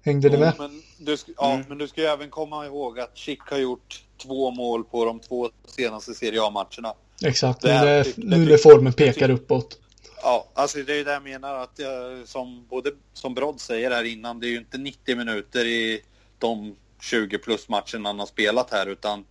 [0.02, 0.54] Hängde ni med?
[0.58, 1.64] Men du, ja, mm.
[1.68, 5.20] men du ska ju även komma ihåg att Chic har gjort två mål på de
[5.20, 6.94] två senaste Serie A-matcherna.
[7.22, 9.78] Exakt, det, nu, det, nu när formen pekar uppåt.
[10.22, 13.90] Ja, alltså det är ju det jag menar att jag, som både som Brodd säger
[13.90, 16.00] här innan, det är ju inte 90 minuter i
[16.38, 19.24] de 20 plus matcherna han har spelat här utan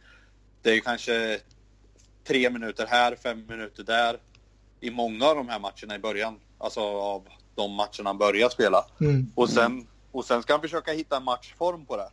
[0.62, 1.40] det är ju kanske
[2.28, 4.18] tre minuter här, fem minuter där
[4.80, 6.40] i många av de här matcherna i början.
[6.58, 8.86] Alltså av de matcherna han börjar spela.
[9.02, 9.32] Mm.
[9.36, 12.10] Och sen, och sen ska han försöka hitta en matchform på det.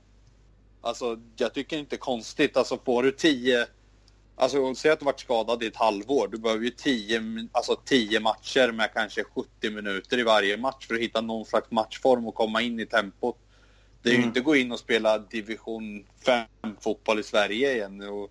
[0.81, 2.57] Alltså, jag tycker inte konstigt.
[2.57, 3.67] Alltså, får du tio...
[4.39, 6.29] Alltså, säg att du varit skadad i ett halvår.
[6.29, 10.87] Du behöver ju tio, min- alltså, tio matcher med kanske 70 minuter i varje match
[10.87, 13.37] för att hitta någon slags matchform och komma in i tempot.
[14.03, 14.29] Det är ju Mm.
[14.29, 18.31] inte gå in och spela division 5-fotboll i Sverige igen och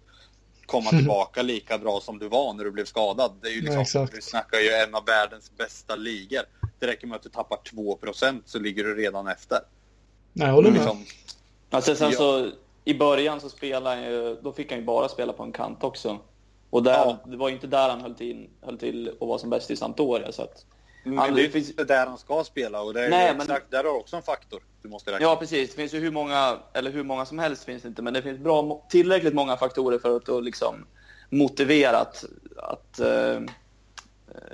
[0.66, 3.32] komma tillbaka lika bra som du var när du blev skadad.
[3.42, 4.18] Det är ju liksom, exakt.
[4.18, 6.42] vi snackar ju en av världens bästa ligor.
[6.80, 9.60] Det räcker med att du tappar 2% så ligger du redan efter.
[10.34, 10.80] Nej, jag håller med.
[10.80, 11.06] Liksom,
[11.70, 12.18] Alltså, sen Ja.
[12.18, 12.52] så,
[12.86, 15.84] I början så spelade han ju, då fick han ju bara spela på en kant
[15.84, 16.20] också.
[16.70, 17.18] Och där, Ja.
[17.26, 19.76] det var ju inte där han höll till, höll till och var som bäst i
[19.76, 20.32] Sampdoria.
[20.32, 20.66] Så att,
[21.04, 23.32] Men Han- det är finns- inte där han ska spela och det är Nej, ju
[23.34, 25.26] men- exakt, där har du också en faktor du måste räkna.
[25.28, 25.70] ja, precis.
[25.70, 28.22] Det finns ju hur många, eller hur många som helst finns det inte, men det
[28.22, 30.86] finns bra, tillräckligt många faktorer för att liksom
[31.30, 32.26] motivera att,
[32.58, 33.40] att eh,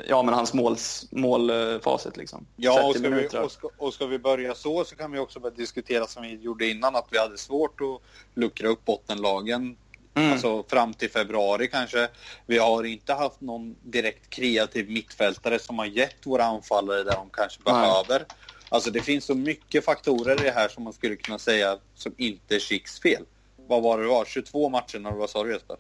[0.08, 2.46] ja, men hans måls, målfacit liksom.
[2.56, 5.20] Ja, 30 och ska, vi, och, ska, och ska vi börja så så kan vi
[5.20, 8.02] också börja diskutera som vi gjorde innan att vi hade svårt att
[8.34, 9.78] luckra upp bottenlagen.
[10.14, 10.32] Mm.
[10.32, 12.10] Alltså fram till februari kanske.
[12.46, 17.30] Vi har inte haft någon direkt kreativ mittfältare som har gett våra anfallare det de
[17.34, 17.74] kanske Nej.
[17.74, 18.26] behöver.
[18.70, 22.14] Alltså det finns så mycket faktorer i det här som man skulle kunna säga som
[22.18, 23.24] inte är Schicks fel.
[23.68, 24.26] Vad var det det var?
[24.26, 25.78] 22 matcher när du var sa du Jesper?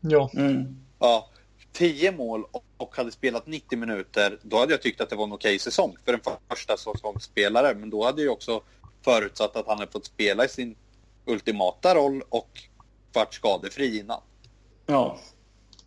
[0.00, 0.30] Ja.
[0.34, 0.76] Mm.
[0.98, 1.28] Ja,
[1.74, 5.32] 10 mål och- hade spelat 90 minuter, då hade jag tyckt att det var en
[5.32, 7.74] okej säsong för en första säsongsspelare.
[7.74, 8.60] Men då hade jag också
[9.04, 10.76] förutsatt att han hade fått spela i sin
[11.26, 12.48] ultimata roll och
[13.12, 14.20] varit skadefri innan.
[14.86, 15.18] Ja.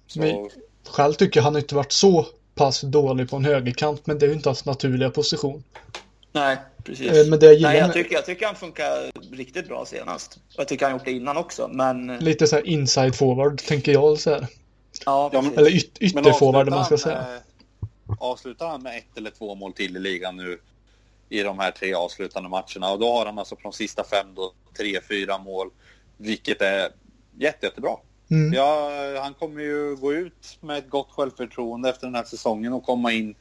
[0.07, 0.49] Så, Men-
[0.87, 2.25] Själv tycker jag han inte varit så
[2.55, 5.63] pass dålig på en högerkant, men det är ju inte hans naturliga position.
[6.31, 7.11] Nej, precis.
[7.11, 10.39] Eh, Men det jag gillar Nej, jag tycker, jag tycker han funkar riktigt bra senast.
[10.55, 12.07] Jag tycker han gjort det innan också, men...
[12.07, 14.47] Lite så här inside forward, tänker jag så här.
[15.05, 15.57] Ja, Ja, men-.
[15.57, 17.21] Eller yt ytterforward, man ska säga.
[17.21, 17.41] med-
[18.19, 20.59] Avslutar han med ett eller två mål till i ligan nu
[21.29, 24.53] i de här tre avslutande matcherna och då har han alltså från sista fem då
[24.77, 25.69] tre, fyra mål,
[26.17, 26.89] vilket är
[27.37, 27.91] jätte, jättebra.
[28.31, 28.53] Mm.
[28.53, 28.91] Ja,
[29.21, 33.11] han kommer ju gå ut med ett gott självförtroende efter den här säsongen och komma
[33.11, 33.35] in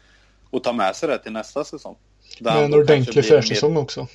[0.51, 1.97] och ta med sig det till nästa säsong.
[2.41, 4.07] Med en ordentlig försäsong också.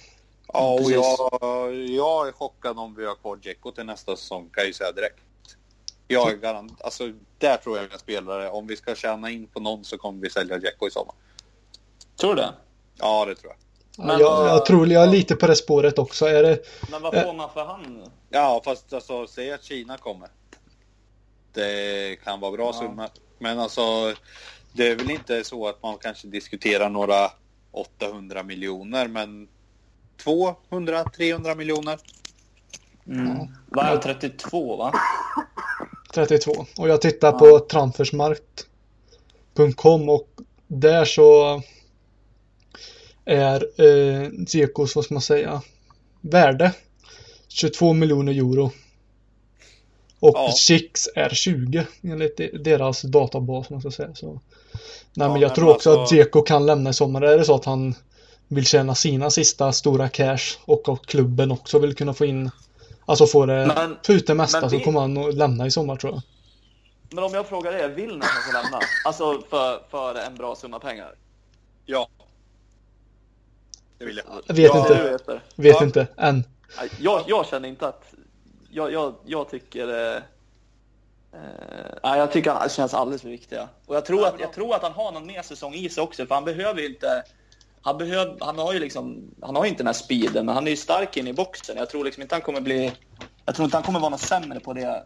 [0.54, 0.96] Ja, och Precis.
[0.96, 4.74] jag, jag är chockad om vi har kvar Dzeko till nästa säsong, kan jag ju
[4.74, 5.20] säga direkt.
[6.14, 9.59] Jag är garant, alltså där tror jag en spelare, om vi ska tjäna in på
[9.59, 11.16] någon så kommer vi sälja Dzeko i sommar.
[12.20, 12.53] Tror du det?
[12.97, 14.05] Ja, det tror jag.
[14.05, 16.26] Men jag, jag tror jag är lite på det spåret också.
[16.26, 16.59] Är det,
[16.91, 18.03] Men vad får man för han?
[18.30, 20.30] Ja, fast alltså, säg att Kina kommer.
[21.53, 22.74] Det kan vara bra Ja.
[22.74, 23.09] summa.
[23.39, 23.82] Men alltså,
[24.74, 27.32] det är väl inte så att man kanske diskuterar några
[27.72, 29.47] 800 miljoner, men
[30.24, 31.99] 200-300 miljoner.
[33.07, 33.38] Mm.
[33.68, 34.93] Vad är han, 32 va?
[36.14, 36.66] 32.
[36.78, 40.28] Och jag tittar på transfersmarkt.com och
[40.68, 41.62] där så
[43.26, 45.62] är eh, Zekos, vad ska man säga,
[46.22, 46.72] värde
[47.47, 48.72] 22 miljoner euro.
[50.20, 50.53] Och Ja.
[50.57, 54.16] Chicks är 20 enligt de- deras databas, man ska säga.
[54.16, 54.28] Så.
[54.32, 54.39] Nej,
[55.14, 57.22] Ja, men jag men tror också alltså- att Zeko kan lämna i sommar.
[57.22, 57.95] Är det så att han
[58.47, 62.49] vill tjäna sina sista stora cash och att klubben också vill kunna få in,
[63.12, 65.95] alltså få det, Men- få ut det mesta så kommer han att lämna i sommar
[65.95, 66.22] tror jag.
[67.14, 68.80] Men om jag frågar er, vill ni att han ska lämna?
[69.05, 71.16] Alltså för, för en bra summa pengar?
[71.86, 72.07] Ja.
[73.97, 74.41] Det vill jag.
[74.47, 75.03] Jag vet Ja, inte.
[75.03, 75.43] Du Jesper?
[75.55, 75.84] Vet Ja.
[75.84, 76.43] inte, än.
[76.99, 78.14] Jag, jag känner inte att...
[78.72, 79.88] Jag, jag, jag tycker...
[79.88, 80.16] Eh,
[81.34, 81.39] eh,
[82.03, 83.70] nej, jag tycker han känns alldeles för viktiga.
[83.86, 86.26] Och jag tror, att, jag tror att han har någon mer säsong i sig också,
[86.26, 87.24] för han behöver ju inte...
[87.82, 89.32] Han, behöver, han har ju liksom...
[89.41, 91.77] Han har inte den här speeden, men han är ju stark in i boxen.
[91.77, 92.91] Jag tror liksom inte han kommer bli...
[93.45, 95.03] Jag tror inte han kommer vara något sämre på det.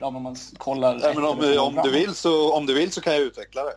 [0.00, 0.94] Ja, om man kollar...
[0.94, 3.74] Nej, men om, om, du vill så, om du vill så kan jag utveckla det.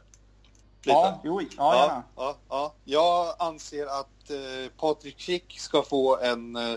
[0.85, 0.97] Lite.
[0.97, 2.03] Ja, jo, ja, gärna.
[2.03, 2.73] ja, ja, ja.
[2.83, 6.55] Jag anser att eh, Patrik Schick ska få en...
[6.55, 6.75] Eh,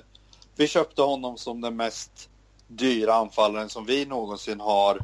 [0.56, 2.28] vi köpte honom som den mest
[2.68, 4.98] dyra anfallaren som vi någonsin har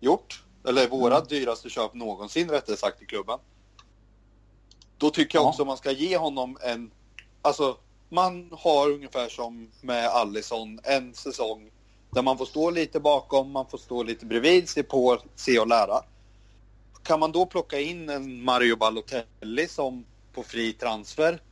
[0.00, 0.44] gjort.
[0.68, 1.26] Eller våra Mm.
[1.28, 3.38] dyraste köp någonsin rättare sagt i klubben.
[5.00, 5.48] Då tycker jag Ja.
[5.48, 6.90] också man ska ge honom en...
[7.42, 7.76] Alltså,
[8.08, 11.70] man har ungefär som med Allison en säsong
[12.10, 15.66] där man får stå lite bakom, man får stå lite bredvid, se på, se och
[15.66, 16.02] lära.
[17.02, 21.42] Kan man då plocka in en Mario Balotelli som på fri transfer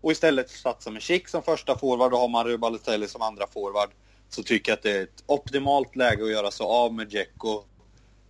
[0.00, 3.90] och istället satsa med Schick som första forward och ha Mario Balotelli som andra forward
[4.28, 7.62] så tycker jag att det är ett optimalt läge att göra sig av med Dzeko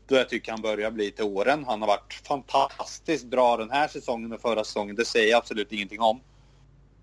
[0.07, 1.65] då jag tycker han börjar bli till åren.
[1.65, 4.97] Han har varit fantastiskt bra den här säsongen och förra säsongen.
[4.97, 6.21] Det säger jag absolut ingenting om.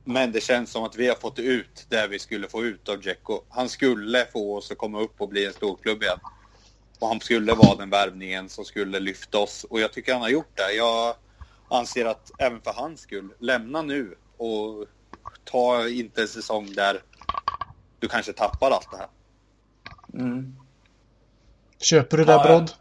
[0.03, 2.99] Men det känns som att vi har fått ut det vi skulle få ut av
[2.99, 3.41] Dzeko.
[3.49, 6.19] Han skulle få oss att komma upp och bli en stor klubb igen.
[6.99, 9.63] Och han skulle vara den värvningen som skulle lyfta oss.
[9.69, 10.73] Och jag tycker han har gjort det.
[10.73, 11.15] Jag
[11.69, 14.85] anser att även för hans skull, lämna nu och
[15.43, 17.01] ta inte en säsong där
[17.99, 19.07] du kanske tappar allt det här.
[20.13, 20.55] Mm.
[21.79, 22.71] Köper du det Ja, Brodd?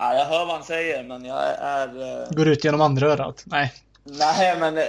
[0.00, 2.22] Ja, jag hör vad han säger, men jag är...
[2.22, 3.42] eh, Går ut genom andra örat?
[3.46, 3.72] Nej.
[4.04, 4.78] Nej, men...
[4.78, 4.84] eh,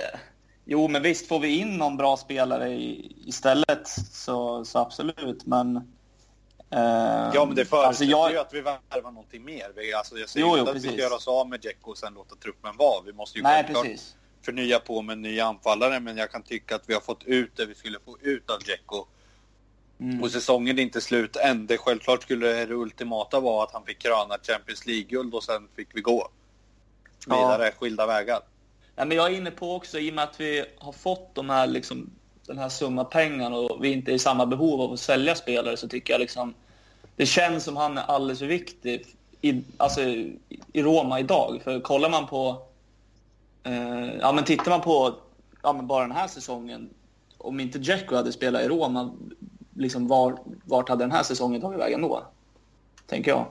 [0.66, 5.76] Jo, men visst får vi in någon bra spelare i, istället så, så absolut, men...
[6.72, 9.72] eh, Ja, men det förutsätter alltså jag, ju att vi värvar någonting mer.
[9.76, 11.01] Vi, alltså, jag säger Jo, inte jo, att vi ska precis.
[11.03, 13.01] göra oss av med Dzeko och sen låta truppen vara.
[13.05, 14.16] Vi måste ju Nej, självklart precis.
[14.45, 17.51] förnya på med en ny anfallare, men jag kan tycka att vi har fått ut
[17.57, 19.05] det vi skulle få ut av Dzeko.
[20.02, 20.24] Mm.
[20.24, 21.68] Och säsongen är inte slut än.
[21.68, 25.88] Det självklart skulle det ultimata vara att han fick kröna Champions League-guld och sen fick
[25.93, 26.30] vi gå
[27.28, 27.36] Ja.
[27.36, 28.39] vidare, skilda vägar.
[28.95, 31.49] Ja, men jag är inne på också, i och med att vi har fått de
[31.49, 32.10] här, liksom,
[32.47, 35.78] den här summa pengar och vi inte är i samma behov av att sälja spelare
[35.78, 36.54] så tycker jag liksom
[37.16, 39.06] det känns som han är alldeles för viktig
[39.41, 40.02] i, alltså,
[40.74, 41.62] i Roma idag.
[41.64, 42.62] För kollar man på,
[43.64, 45.16] eh, ja men tittar man på
[45.64, 46.89] ja, men bara den här säsongen,
[47.38, 49.12] om inte Dzeko hade spelat i Roma,
[49.76, 52.24] liksom var, vart hade den här säsongen tagit vägen då?
[53.07, 53.45] Tänker jag.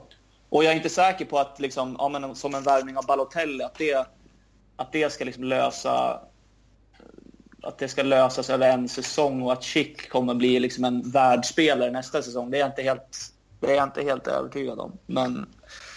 [0.48, 3.64] Och jag är inte säker på att liksom, ja, men som en värvning av Balotelli,
[3.64, 4.06] att det
[4.76, 6.20] att det ska liksom lösa
[7.62, 11.90] att det ska lösas över en säsong och att Chic kommer bli liksom en världsspelare
[11.90, 12.50] nästa säsong.
[12.50, 14.92] Det är jag inte helt, det är jag inte helt övertygad om.
[15.06, 15.46] Men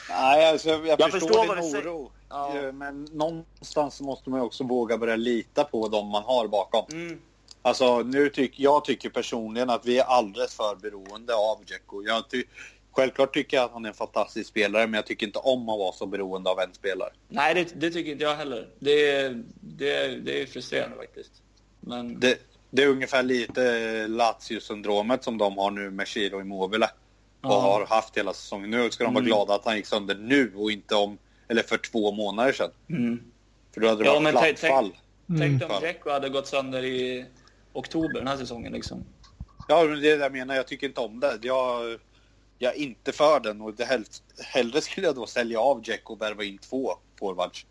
[0.09, 2.11] Nej, alltså, jag, jag, förstår, förstår din oro.
[2.29, 2.57] Ja.
[2.57, 6.85] Eh, Men någonstans måste man ju också våga börja lita på dem man har bakom.
[6.91, 7.19] mm,
[7.65, 12.03] Alltså, nu tyck, jag tycker personligen att vi är alldeles för beroende av Dzeko.
[12.03, 12.43] Jag ty,
[12.91, 15.79] självklart tycker jag att han är en fantastisk spelare, men jag tycker inte om att
[15.79, 17.09] vara så beroende av en spelare.
[17.27, 18.67] nej, det, det tycker inte jag heller.
[18.79, 21.31] Det, är- det, är- det är frustrerande faktiskt.
[21.79, 22.39] Men Det,
[22.69, 26.85] det är ungefär lite Lazio-syndromet som de har nu med Chiro Immobile.
[27.41, 27.59] Och Ja.
[27.61, 28.69] har haft hela säsongen.
[28.71, 29.27] Nu ska de vara Mm.
[29.27, 32.69] glada att han gick sönder nu och inte om, eller för två månader sedan.
[32.89, 33.21] mm.
[33.73, 34.91] För då hade det Ja, varit tänk- platt fall.
[35.29, 35.41] Mm.
[35.41, 35.81] tänk dig om Fan.
[35.81, 37.25] Dzeko hade gått sönder i
[37.73, 38.73] oktober den här säsongen.
[38.73, 39.05] Liksom.
[39.67, 40.55] Ja, men det är det jag menar.
[40.55, 41.39] Jag tycker inte om det.
[41.41, 41.99] Jag,
[42.57, 46.13] jag är inte för den och det helst, hellre skulle jag då sälja av Dzeko
[46.13, 47.65] och värva in två forwards.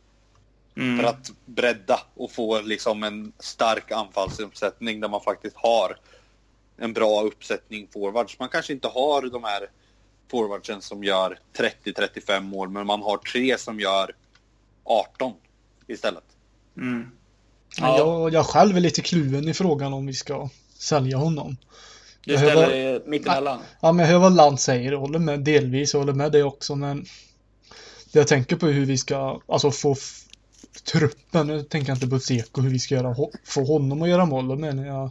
[0.77, 0.99] Mm.
[0.99, 5.97] För att bredda och få liksom en stark anfallsuppsättning där man faktiskt har
[6.77, 8.39] en bra uppsättning forwards.
[8.39, 9.71] Man kanske inte har de här
[10.31, 11.39] forwardsen som gör
[11.85, 14.15] 30-35 mål, men man har tre som gör
[14.85, 15.33] 18
[15.87, 16.25] istället.
[16.77, 17.11] Mm.
[17.79, 17.99] Ja.
[17.99, 20.49] Jag, jag själv är lite kluven i frågan om vi ska
[20.79, 21.57] sälja honom.
[22.25, 23.59] Du Jag ställer dig mittemellan.
[23.81, 26.43] Ja, men jag hör vad Land säger och håller med delvis och håller med det
[26.43, 27.07] också, men
[28.13, 29.97] det jag tänker på är hur vi ska alltså få
[30.93, 34.27] truppen, nu tänker jag inte på Seko, hur vi ska göra, få honom att göra
[34.27, 35.11] mål, då menar jag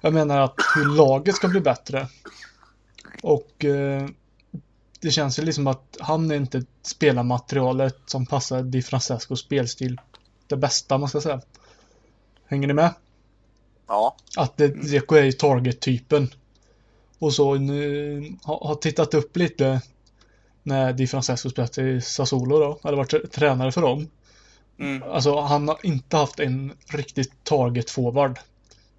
[0.00, 2.08] jag menar att hur laget ska bli bättre.
[3.22, 4.08] Och eh,
[5.00, 10.00] det känns ju liksom att han är inte spelarmaterialet som passar Di Francescos spelstil
[10.46, 11.40] det bästa man ska säga.
[12.48, 12.94] Hänger ni med?
[13.86, 14.16] Ja.
[14.36, 16.28] Att det, Dzeko är ju target-typen.
[17.18, 19.80] Och så nu har, har tittat upp lite
[20.62, 24.08] när Di Francesco spelat i Sassuolo då, eller varit tr- tränare för dem.
[24.78, 25.02] Mm.
[25.02, 28.38] Alltså han har inte haft en riktigt target forward.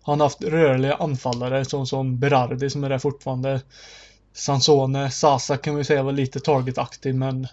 [0.01, 3.61] Han har haft rörliga anfallare som, som Berardi som är där fortfarande.
[4.33, 7.47] Sansone, Sasa kan vi säga var lite targetaktig men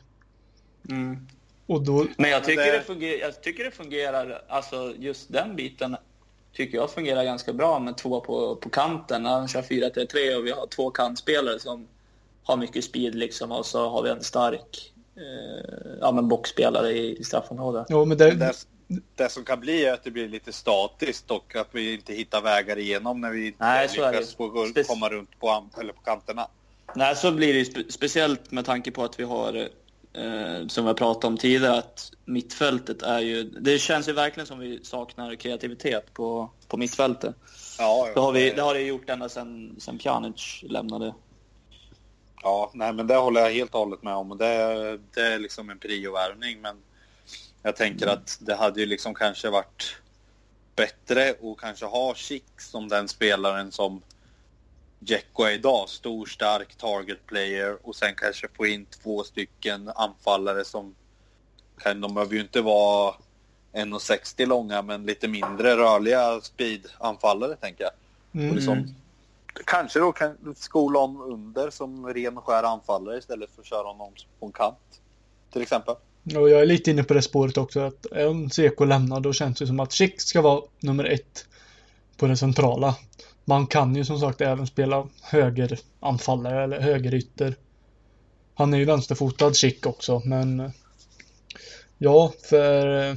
[0.91, 1.27] Mm.
[1.67, 2.83] Och då Men jag tycker, det- det...
[2.83, 5.97] fungerar, jag tycker det fungerar, alltså just den biten
[6.53, 9.23] tycker jag fungerar ganska bra med två på, på kanten.
[9.23, 11.87] När han kör 4-3-3 och vi har två kantspelare som
[12.45, 17.19] har mycket speed liksom och så har vi en stark eh, ja, men boxspelare i,
[17.19, 17.87] i straffområdet.
[17.89, 18.53] Ja men det, Det,
[19.15, 22.41] det som kan bli är att det blir lite statiskt och att vi inte hittar
[22.43, 26.49] vägar igenom när vi inte Nej, lyckas Spec- komma runt på, eller på kanterna.
[26.95, 29.69] Nej, så blir det ju spe, speciellt med tanke på att vi har,
[30.17, 33.43] eh, som vi har pratat om tidigare, att mittfältet är ju...
[33.45, 37.35] Det känns ju verkligen som vi saknar kreativitet på, på mittfältet.
[37.79, 41.15] Ja, Det har, vi, det har det gjort ända sedan, sedan Pjanic lämnade.
[42.43, 44.39] Ja, nej men det håller jag helt och hållet med om.
[44.39, 46.77] Det, det är liksom en priovärvning men
[47.63, 49.97] jag tänker att det hade ju liksom kanske varit
[50.77, 54.03] bättre att kanske ha Chic som den spelaren som
[54.99, 55.89] Dzeko är idag.
[55.89, 60.95] Stor, stark target player och sen kanske få in två stycken anfallare som
[61.85, 63.15] de behöver ju inte vara
[63.73, 67.93] 1,60 långa men lite mindre rörliga speed-anfallare tänker jag.
[68.35, 68.95] mm, Och liksom.
[69.67, 73.87] Kanske då kan skola om under som ren och skär anfallare istället för att köra
[73.87, 75.01] honom på en kant.
[75.53, 75.95] Till exempel.
[76.37, 79.59] Och jag är lite inne på det spåret också att om Seko lämnar då känns
[79.59, 81.47] det som att Schick ska vara nummer ett
[82.17, 82.95] på det centrala.
[83.49, 87.55] Man kan ju som sagt även spela högeranfallare eller högerytter.
[88.55, 90.73] Han är ju vänsterfotad Schick också men
[91.99, 93.17] ja, för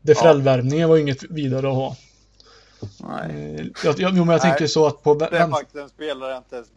[0.00, 1.96] Defrell-värvningen var ju inget vidare att ha.
[3.00, 3.72] Nej.
[3.84, 4.40] Jag, jo, men jag Nej.
[4.40, 6.68] tänker så att på Det är faktiskt en spelare jag inte ens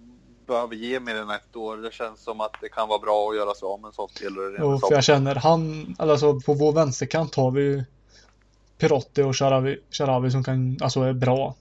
[0.48, 1.78] behöver ge mer än ett år.
[1.78, 4.10] Det känns som att det kan vara bra att göra sig av med en sån
[4.10, 4.56] spelare.
[4.60, 7.84] Jo, för jag känner han, alltså på vår vänsterkant har vi
[8.80, 11.56] Pirotti och Sharawi, Sharawi som kan, alltså är bra.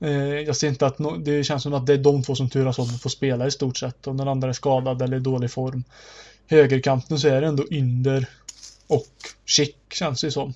[0.00, 0.10] Eh,
[0.40, 2.78] jag ser inte att, no, det känns som att det är de två som turas
[2.78, 4.06] om att få spela i stort sett.
[4.06, 5.84] Om den andra är skadad eller i dålig form.
[6.46, 8.26] Högerkanten så är det ändå Ynder
[8.86, 9.06] och
[9.46, 10.54] Schick känns det som.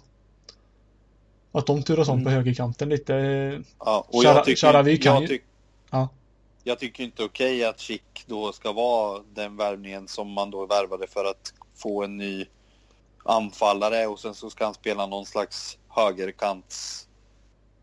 [1.53, 2.33] Att de turas om på Mm.
[2.39, 3.15] högerkanten lite.
[3.17, 5.39] eh, Ja, och Shara- jag tycker, Sharawi kan jag, ju-
[5.91, 6.09] Ja.
[6.65, 11.07] jag tycker inte okej att Chic då ska vara den värvningen som man då värvade
[11.07, 12.45] för att få en ny
[13.25, 17.07] anfallare och sen så ska han spela någon slags högerkants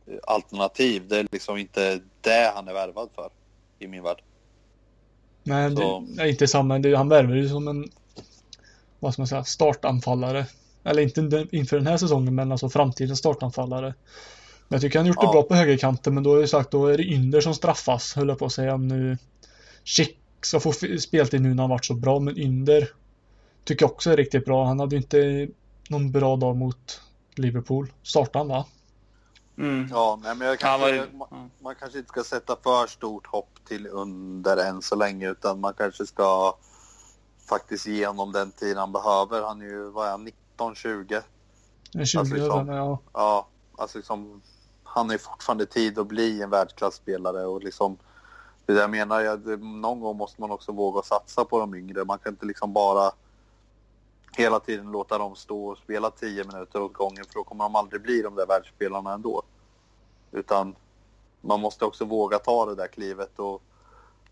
[0.07, 1.07] eh, alternativ.
[1.07, 3.29] Det är liksom inte det han är värvad för
[3.79, 4.21] i min värld.
[5.43, 7.89] Men Så- det är inte samma, det, han värvar ju som en
[8.99, 10.45] vad ska man säga, startanfallare.
[10.83, 13.93] Eller inte inför den här säsongen men alltså framtidens startanfallare.
[14.67, 15.31] Jag tycker han har gjort det Ja.
[15.31, 18.29] bra på högerkanten men då har jag sagt då är det Ynder som straffas höll
[18.29, 19.17] jag på att säga om nu
[19.85, 22.89] Schick ska få speltid nu när han varit så bra men Ynder
[23.63, 24.65] tycker också är riktigt bra.
[24.65, 25.47] Han hade ju inte
[25.89, 27.01] någon bra dag mot
[27.35, 27.93] Liverpool.
[28.03, 28.65] Startade han va?
[29.57, 29.87] Mm.
[29.91, 31.49] Ja, nej, men kanske, var ju- man, ja.
[31.59, 35.73] man kanske inte ska sätta för stort hopp till under än så länge utan man
[35.73, 36.53] kanske ska
[37.49, 39.41] faktiskt ge honom den tid han behöver.
[39.43, 41.21] Han är ju, vad är han, 19-20?
[41.93, 42.99] En 20 Alltså, liksom- men ja.
[43.13, 43.47] Ja,
[43.77, 44.41] alltså liksom,
[44.83, 47.97] han är fortfarande tid att bli en världsklasspelare och liksom
[48.65, 52.05] det där menar jag, det, någon gång måste man också våga satsa på de yngre.
[52.05, 53.11] Man kan inte liksom bara
[54.37, 57.75] hela tiden låta dem stå och spela 10 minuter åt gången för då kommer de
[57.75, 59.43] aldrig bli de där världsspelarna ändå.
[60.31, 60.75] Utan
[61.41, 63.61] man måste också våga ta det där klivet och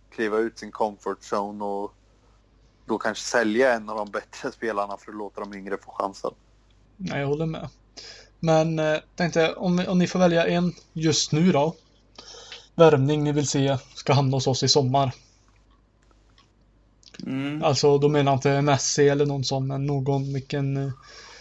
[0.09, 1.93] kliva ut sin comfort zone och
[2.85, 6.31] då kanske sälja en av de bättre spelarna för att låta de yngre få chansen.
[6.97, 7.69] Nej, jag håller med.
[8.39, 11.75] Men eh, tänkte om, om ni får välja en just nu då.
[12.75, 15.11] Värvning ni vill se ska hamna hos oss i sommar.
[17.29, 17.63] Mm.
[17.63, 20.91] Alltså då menar jag inte Messi eller någon sån men någon vilken eh,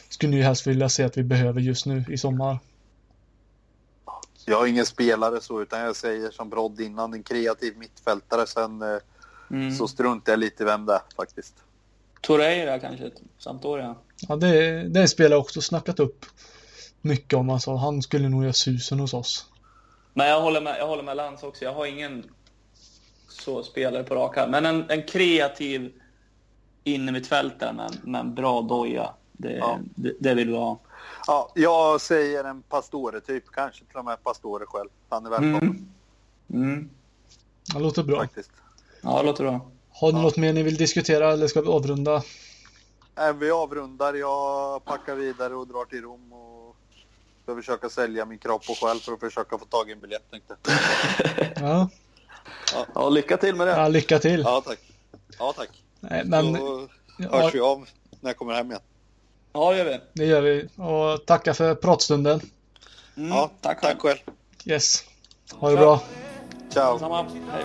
[0.09, 2.59] skulle ni helst vilja se att vi behöver just nu i sommar.
[4.45, 8.47] Jag har ingen spelare så, utan jag säger som Brodd innan, en kreativ mittfältare.
[8.47, 8.99] Sen eh,
[9.51, 9.75] Mm.
[9.75, 11.55] så struntar jag lite vem det är faktiskt.
[12.21, 13.95] Torreira kanske, Sampdoria.
[14.29, 14.49] Ja det,
[14.89, 16.27] det är en spelare jag också snackat upp
[17.01, 17.75] mycket om alltså.
[17.75, 19.47] Han skulle nog göra susen hos oss.
[20.15, 21.65] Men jag håller med, jag håller med Lans också.
[21.65, 22.25] Jag har ingen
[23.41, 24.51] så spelare på rak arm.
[24.51, 25.93] Men en, en kreativ
[26.85, 29.15] innermittfältare med, med en bra doja.
[29.33, 29.79] Det, Ja.
[29.95, 30.79] det, det vill vi ha.
[31.27, 34.89] Ja, jag säger en Pastore-typ, kanske till och med Pastore själv.
[35.09, 35.89] Han är välkommen
[36.51, 36.63] Mm.
[36.73, 36.91] Mm.
[37.75, 38.19] Det låter bra.
[38.21, 38.51] faktiskt.
[39.03, 39.61] Ja, det låter bra.
[39.91, 40.23] Har ni Ja.
[40.23, 42.23] något mer ni vill diskutera eller ska vi avrunda?
[43.41, 46.77] Vi avrundar, jag packar vidare och drar till Rom och
[47.43, 50.31] ska försöka sälja min kropp och själ för att försöka få tag i en biljett
[50.31, 50.57] tänkte
[51.57, 51.89] jag.
[52.75, 53.73] Ja, Ja, lycka till med det.
[53.73, 54.41] ja lycka till.
[54.41, 54.79] Ja, tack.
[55.39, 55.69] Ja, tack.
[56.01, 56.89] Nej, men Då
[57.31, 57.89] hörs vi av
[58.21, 58.81] när jag kommer hem igen.
[59.53, 60.01] Ja, det gör vi.
[60.13, 60.69] det gör vi.
[60.77, 62.41] Och tacka för pratstunden.
[63.17, 63.29] Mm.
[63.29, 64.19] Ja, tack tack själv.
[64.65, 65.05] Yes.
[65.53, 66.03] Ha det bra.
[66.71, 66.99] Ciao.
[66.99, 67.23] Samma.
[67.23, 67.65] Hej.